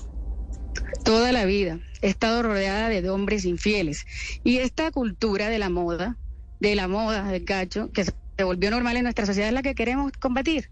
Toda 1.05 1.31
la 1.31 1.45
vida 1.45 1.81
he 2.01 2.09
estado 2.09 2.43
rodeada 2.43 2.89
de 2.89 3.11
hombres 3.11 3.45
infieles. 3.45 4.07
Y 4.43 4.57
esta 4.59 4.91
cultura 4.91 5.51
de 5.51 5.59
la 5.59 5.69
moda, 5.69 6.17
de 6.59 6.75
la 6.75 6.89
moda, 6.89 7.31
del 7.31 7.45
cacho, 7.45 7.91
que 7.93 8.05
se 8.05 8.13
volvió 8.43 8.71
normal 8.71 8.97
en 8.97 9.03
nuestra 9.03 9.27
sociedad, 9.27 9.49
es 9.49 9.55
la 9.55 9.63
que 9.63 9.75
queremos 9.75 10.11
combatir. 10.13 10.71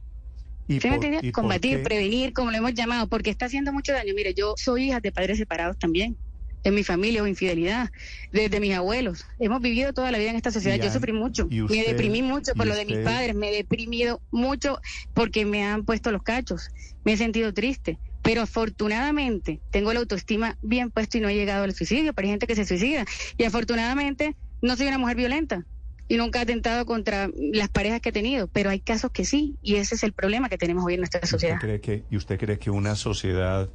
¿Y 0.66 0.80
¿Sí 0.80 0.88
me 0.88 0.96
por- 0.96 1.04
entiende? 1.04 1.28
y 1.28 1.32
por 1.32 1.42
Combatir, 1.42 1.82
prevenir, 1.82 2.32
como 2.32 2.50
lo 2.50 2.56
hemos 2.56 2.72
llamado, 2.72 3.08
porque 3.08 3.28
está 3.28 3.44
haciendo 3.44 3.74
mucho 3.74 3.92
daño. 3.92 4.14
Mire, 4.14 4.32
yo 4.32 4.54
soy 4.56 4.84
hija 4.88 5.00
de 5.00 5.12
padres 5.12 5.36
separados 5.36 5.76
también. 5.78 6.16
En 6.64 6.74
mi 6.74 6.84
familia 6.84 7.22
hubo 7.22 7.26
infidelidad, 7.28 7.90
desde 8.32 8.60
mis 8.60 8.74
abuelos. 8.74 9.24
Hemos 9.40 9.60
vivido 9.60 9.92
toda 9.92 10.10
la 10.12 10.18
vida 10.18 10.30
en 10.30 10.36
esta 10.36 10.50
sociedad. 10.52 10.76
Y 10.76 10.80
Yo 10.80 10.92
sufrí 10.92 11.12
mucho. 11.12 11.46
y 11.50 11.56
me 11.58 11.62
usted- 11.64 11.86
deprimí 11.88 12.22
mucho 12.22 12.52
por 12.54 12.66
y 12.66 12.68
lo 12.68 12.76
de 12.76 12.84
mis 12.84 12.96
usted- 12.98 13.04
padres. 13.04 13.34
Me 13.34 13.50
he 13.50 13.52
deprimido 13.56 14.20
mucho 14.30 14.78
porque 15.14 15.44
me 15.44 15.64
han 15.64 15.84
puesto 15.84 16.12
los 16.12 16.22
cachos. 16.22 16.68
Me 17.04 17.14
he 17.14 17.16
sentido 17.16 17.52
triste. 17.52 17.98
Pero 18.22 18.42
afortunadamente 18.42 19.60
tengo 19.72 19.92
la 19.92 19.98
autoestima 19.98 20.56
bien 20.62 20.92
puesto 20.92 21.18
y 21.18 21.20
no 21.20 21.28
he 21.28 21.34
llegado 21.34 21.64
al 21.64 21.74
suicidio. 21.74 22.12
Hay 22.16 22.28
gente 22.28 22.46
que 22.46 22.54
se 22.54 22.64
suicida. 22.64 23.04
Y 23.36 23.42
afortunadamente 23.44 24.36
no 24.60 24.76
soy 24.76 24.86
una 24.86 24.98
mujer 24.98 25.16
violenta 25.16 25.64
y 26.06 26.16
nunca 26.18 26.38
he 26.38 26.42
atentado 26.42 26.86
contra 26.86 27.28
las 27.52 27.68
parejas 27.68 28.00
que 28.00 28.10
he 28.10 28.12
tenido, 28.12 28.46
pero 28.46 28.70
hay 28.70 28.78
casos 28.78 29.10
que 29.10 29.24
sí, 29.24 29.56
y 29.62 29.76
ese 29.76 29.94
es 29.96 30.02
el 30.04 30.12
problema 30.12 30.48
que 30.48 30.58
tenemos 30.58 30.84
hoy 30.84 30.94
en 30.94 31.00
nuestra 31.00 31.18
¿Y 31.20 31.24
usted 31.24 31.30
sociedad. 31.36 31.58
cree 31.60 31.80
que, 31.80 32.04
¿Y 32.10 32.16
usted 32.16 32.38
cree 32.38 32.58
que 32.58 32.70
una 32.70 32.94
sociedad 32.96 33.70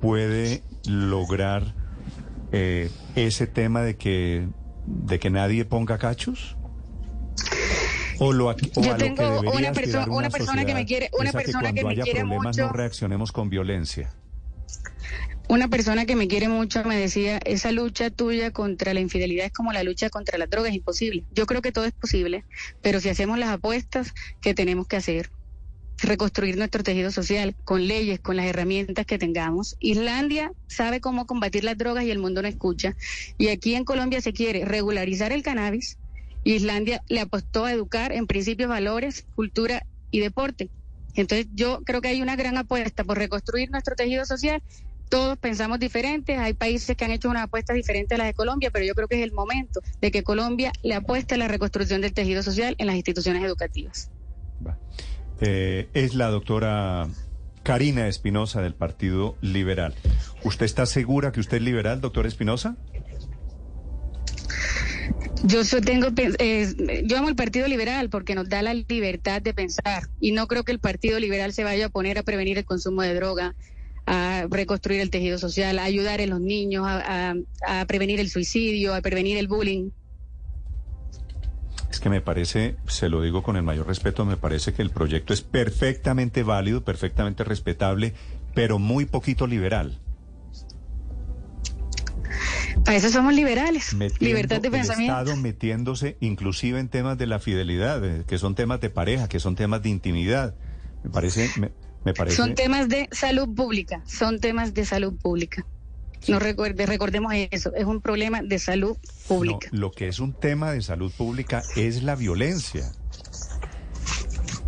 puede 0.00 0.62
lograr 0.86 1.74
eh, 2.52 2.90
ese 3.16 3.46
tema 3.46 3.82
de 3.82 3.96
que, 3.96 4.46
de 4.86 5.18
que 5.18 5.30
nadie 5.30 5.64
ponga 5.64 5.98
cachos? 5.98 6.56
¿O, 8.20 8.32
lo, 8.32 8.48
o 8.48 8.54
Yo 8.56 8.82
a 8.82 8.84
lo 8.92 8.96
que 8.96 9.04
tengo 9.04 9.40
una 9.40 9.70
aspirar 9.70 10.06
perso- 10.06 10.10
una 10.16 10.30
persona 10.30 10.64
que 10.64 10.74
me 10.74 10.84
quiere- 10.86 11.10
una 11.18 11.30
persona 11.32 11.72
que 11.72 11.82
cuando 11.82 11.98
me 12.00 12.02
quiere 12.04 12.24
mucho. 12.24 12.66
no 12.66 12.72
reaccionemos 12.72 13.30
con 13.32 13.48
violencia? 13.48 14.10
Una 15.48 15.68
persona 15.68 16.04
que 16.04 16.14
me 16.16 16.28
quiere 16.28 16.48
mucho 16.48 16.84
me 16.84 16.96
decía, 16.96 17.38
esa 17.38 17.72
lucha 17.72 18.10
tuya 18.10 18.50
contra 18.50 18.92
la 18.92 19.00
infidelidad 19.00 19.46
es 19.46 19.52
como 19.52 19.72
la 19.72 19.82
lucha 19.82 20.10
contra 20.10 20.36
las 20.36 20.50
drogas, 20.50 20.70
es 20.70 20.76
imposible. 20.76 21.24
Yo 21.30 21.46
creo 21.46 21.62
que 21.62 21.72
todo 21.72 21.86
es 21.86 21.92
posible, 21.92 22.44
pero 22.82 23.00
si 23.00 23.08
hacemos 23.08 23.38
las 23.38 23.48
apuestas 23.50 24.12
que 24.42 24.52
tenemos 24.52 24.86
que 24.86 24.96
hacer, 24.96 25.30
reconstruir 26.00 26.56
nuestro 26.56 26.82
tejido 26.82 27.10
social 27.10 27.54
con 27.64 27.86
leyes, 27.86 28.20
con 28.20 28.36
las 28.36 28.46
herramientas 28.46 29.06
que 29.06 29.18
tengamos. 29.18 29.76
Islandia 29.80 30.52
sabe 30.66 31.00
cómo 31.00 31.26
combatir 31.26 31.64
las 31.64 31.76
drogas 31.76 32.04
y 32.04 32.10
el 32.10 32.18
mundo 32.18 32.42
no 32.42 32.48
escucha. 32.48 32.96
Y 33.36 33.48
aquí 33.48 33.74
en 33.74 33.84
Colombia 33.84 34.20
se 34.20 34.32
quiere 34.32 34.64
regularizar 34.64 35.32
el 35.32 35.42
cannabis. 35.42 35.98
Islandia 36.44 37.02
le 37.08 37.20
apostó 37.20 37.64
a 37.64 37.72
educar 37.72 38.12
en 38.12 38.26
principios, 38.26 38.68
valores, 38.68 39.26
cultura 39.34 39.84
y 40.10 40.20
deporte. 40.20 40.70
Entonces 41.14 41.48
yo 41.52 41.80
creo 41.84 42.00
que 42.00 42.08
hay 42.08 42.22
una 42.22 42.36
gran 42.36 42.56
apuesta 42.56 43.02
por 43.04 43.18
reconstruir 43.18 43.70
nuestro 43.70 43.96
tejido 43.96 44.24
social. 44.24 44.62
Todos 45.08 45.38
pensamos 45.38 45.78
diferentes, 45.78 46.38
hay 46.38 46.52
países 46.52 46.94
que 46.96 47.04
han 47.04 47.10
hecho 47.10 47.30
unas 47.30 47.44
apuestas 47.44 47.74
diferentes 47.74 48.14
a 48.14 48.18
las 48.18 48.26
de 48.28 48.34
Colombia, 48.34 48.70
pero 48.70 48.84
yo 48.84 48.94
creo 48.94 49.08
que 49.08 49.16
es 49.16 49.22
el 49.22 49.32
momento 49.32 49.80
de 50.00 50.10
que 50.10 50.22
Colombia 50.22 50.70
le 50.82 50.94
apueste 50.94 51.34
a 51.34 51.38
la 51.38 51.48
reconstrucción 51.48 52.02
del 52.02 52.12
tejido 52.12 52.42
social 52.42 52.76
en 52.78 52.86
las 52.86 52.96
instituciones 52.96 53.42
educativas. 53.42 54.10
Eh, 55.40 55.88
es 55.94 56.14
la 56.14 56.28
doctora 56.28 57.08
Karina 57.62 58.08
Espinosa 58.08 58.60
del 58.62 58.74
Partido 58.74 59.36
Liberal. 59.40 59.94
¿Usted 60.44 60.66
está 60.66 60.86
segura 60.86 61.32
que 61.32 61.40
usted 61.40 61.58
es 61.58 61.62
liberal, 61.62 62.00
doctora 62.00 62.28
Espinosa? 62.28 62.76
Yo 65.44 65.62
tengo, 65.84 66.08
eh, 66.40 67.02
yo 67.04 67.16
amo 67.18 67.28
el 67.28 67.36
Partido 67.36 67.68
Liberal 67.68 68.10
porque 68.10 68.34
nos 68.34 68.48
da 68.48 68.60
la 68.60 68.74
libertad 68.74 69.40
de 69.40 69.54
pensar 69.54 70.02
y 70.20 70.32
no 70.32 70.48
creo 70.48 70.64
que 70.64 70.72
el 70.72 70.80
Partido 70.80 71.20
Liberal 71.20 71.52
se 71.52 71.62
vaya 71.64 71.86
a 71.86 71.88
poner 71.90 72.18
a 72.18 72.24
prevenir 72.24 72.58
el 72.58 72.64
consumo 72.64 73.02
de 73.02 73.14
droga, 73.14 73.54
a 74.06 74.46
reconstruir 74.50 75.00
el 75.00 75.10
tejido 75.10 75.38
social, 75.38 75.78
a 75.78 75.84
ayudar 75.84 76.20
a 76.20 76.26
los 76.26 76.40
niños, 76.40 76.84
a, 76.86 77.30
a- 77.30 77.80
a 77.80 77.86
prevenir 77.86 78.18
el 78.18 78.30
suicidio, 78.30 78.94
a 78.94 79.00
prevenir 79.00 79.36
el 79.38 79.46
bullying. 79.46 79.90
Es 81.90 82.00
que 82.00 82.10
me 82.10 82.20
parece, 82.20 82.76
se 82.86 83.08
lo 83.08 83.22
digo 83.22 83.42
con 83.42 83.56
el 83.56 83.62
mayor 83.62 83.86
respeto, 83.86 84.24
me 84.24 84.36
parece 84.36 84.74
que 84.74 84.82
el 84.82 84.90
proyecto 84.90 85.32
es 85.32 85.40
perfectamente 85.40 86.42
válido, 86.42 86.84
perfectamente 86.84 87.44
respetable, 87.44 88.14
pero 88.54 88.78
muy 88.78 89.06
poquito 89.06 89.46
liberal. 89.46 89.98
Para 92.84 92.96
eso 92.96 93.08
somos 93.08 93.34
liberales, 93.34 93.94
Metiendo 93.94 94.26
libertad 94.26 94.60
de 94.60 94.68
el 94.68 94.72
pensamiento. 94.72 95.12
Estado 95.12 95.36
metiéndose 95.36 96.16
inclusive 96.20 96.78
en 96.78 96.88
temas 96.88 97.18
de 97.18 97.26
la 97.26 97.38
fidelidad, 97.38 98.04
eh, 98.04 98.24
que 98.26 98.38
son 98.38 98.54
temas 98.54 98.80
de 98.80 98.90
pareja, 98.90 99.28
que 99.28 99.40
son 99.40 99.56
temas 99.56 99.82
de 99.82 99.88
intimidad. 99.88 100.54
Me 101.02 101.10
parece, 101.10 101.50
me, 101.58 101.72
me 102.04 102.14
parece. 102.14 102.36
Son 102.36 102.54
temas 102.54 102.88
de 102.88 103.08
salud 103.12 103.54
pública, 103.54 104.02
son 104.06 104.40
temas 104.40 104.74
de 104.74 104.84
salud 104.84 105.14
pública. 105.18 105.66
No 106.26 106.38
recuerde, 106.38 106.84
recordemos 106.86 107.32
eso, 107.50 107.72
es 107.74 107.84
un 107.84 108.00
problema 108.00 108.42
de 108.42 108.58
salud 108.58 108.96
No, 108.96 109.28
pública. 109.28 109.68
lo 109.70 109.92
que 109.92 110.08
es 110.08 110.18
un 110.18 110.32
tema 110.32 110.72
de 110.72 110.82
salud 110.82 111.12
pública 111.16 111.62
es 111.76 112.02
la 112.02 112.16
violencia. 112.16 112.90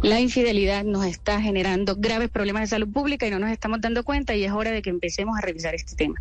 La 0.03 0.19
infidelidad 0.19 0.83
nos 0.85 1.05
está 1.05 1.43
generando 1.43 1.95
graves 1.97 2.31
problemas 2.31 2.63
de 2.63 2.67
salud 2.69 2.91
pública 2.91 3.27
y 3.27 3.31
no 3.31 3.39
nos 3.39 3.51
estamos 3.51 3.83
dando 3.83 4.03
cuenta 4.03 4.35
y 4.35 4.45
es 4.45 4.53
hora 4.53 4.71
de 4.71 4.81
que 4.81 4.89
empecemos 4.89 5.37
a 5.37 5.43
revisar 5.43 5.75
este 5.75 5.95
tema. 5.95 6.15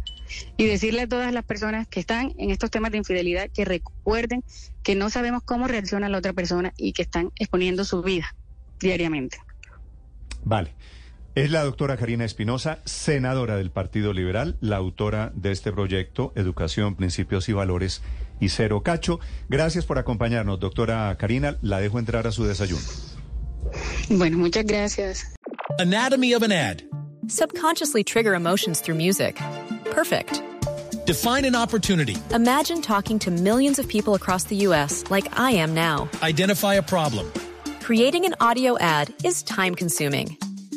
Y 0.58 0.66
decirle 0.66 1.04
a 1.04 1.08
todas 1.08 1.32
las 1.34 1.46
personas 1.46 1.88
que 1.88 2.02
están 2.02 2.34
en 2.38 2.50
estos 2.52 2.70
temas 2.72 2.92
de 2.92 2.98
infidelidad 2.98 3.50
que 3.50 3.64
recuerden 3.64 4.44
que 4.84 4.96
no 4.96 5.10
sabemos 5.10 5.44
cómo 5.44 5.68
reacciona 5.68 6.10
la 6.10 6.18
otra 6.18 6.34
persona 6.34 6.74
y 6.76 6.92
que 6.92 7.04
están 7.04 7.32
exponiendo 7.38 7.86
su 7.86 8.02
vida 8.04 8.36
diariamente. 8.82 9.38
Vale. 10.44 10.74
Es 11.40 11.52
la 11.52 11.64
doctora 11.64 11.96
Karina 11.96 12.26
Espinosa, 12.26 12.80
senadora 12.84 13.56
del 13.56 13.72
Partido 13.72 14.12
Liberal, 14.12 14.58
la 14.60 14.76
autora 14.76 15.32
de 15.34 15.54
este 15.54 15.72
proyecto, 15.72 16.34
Educación, 16.36 16.98
Principios 16.98 17.48
y 17.48 17.54
Valores 17.54 18.02
y 18.42 18.50
Cero 18.50 18.84
Cacho. 18.84 19.22
Gracias 19.48 19.86
por 19.86 19.98
acompañarnos, 19.98 20.60
doctora 20.60 21.16
Karina. 21.18 21.56
La 21.62 21.80
dejo 21.80 21.98
entrar 21.98 22.28
a 22.28 22.34
su 22.34 22.44
desayuno. 22.44 22.82
Bueno, 24.10 24.38
muchas 24.38 24.66
gracias. 24.66 25.34
Anatomy 25.80 26.34
of 26.34 26.44
an 26.44 26.52
ad. 26.52 26.82
Subconsciously 27.30 28.04
trigger 28.04 28.34
emotions 28.34 28.82
through 28.82 28.98
music. 28.98 29.40
Perfect. 29.96 30.42
Define 31.06 31.46
an 31.46 31.56
opportunity. 31.56 32.18
Imagine 32.36 32.82
talking 32.82 33.18
to 33.18 33.32
millions 33.32 33.80
of 33.80 33.88
people 33.88 34.14
across 34.14 34.44
the 34.44 34.58
U.S. 34.68 35.06
like 35.10 35.30
I 35.40 35.52
am 35.52 35.74
now. 35.74 36.10
Identify 36.22 36.74
a 36.74 36.84
problem. 36.84 37.32
Creating 37.82 38.26
an 38.26 38.36
audio 38.42 38.78
ad 38.80 39.14
is 39.24 39.42
time 39.44 39.74
consuming. 39.74 40.36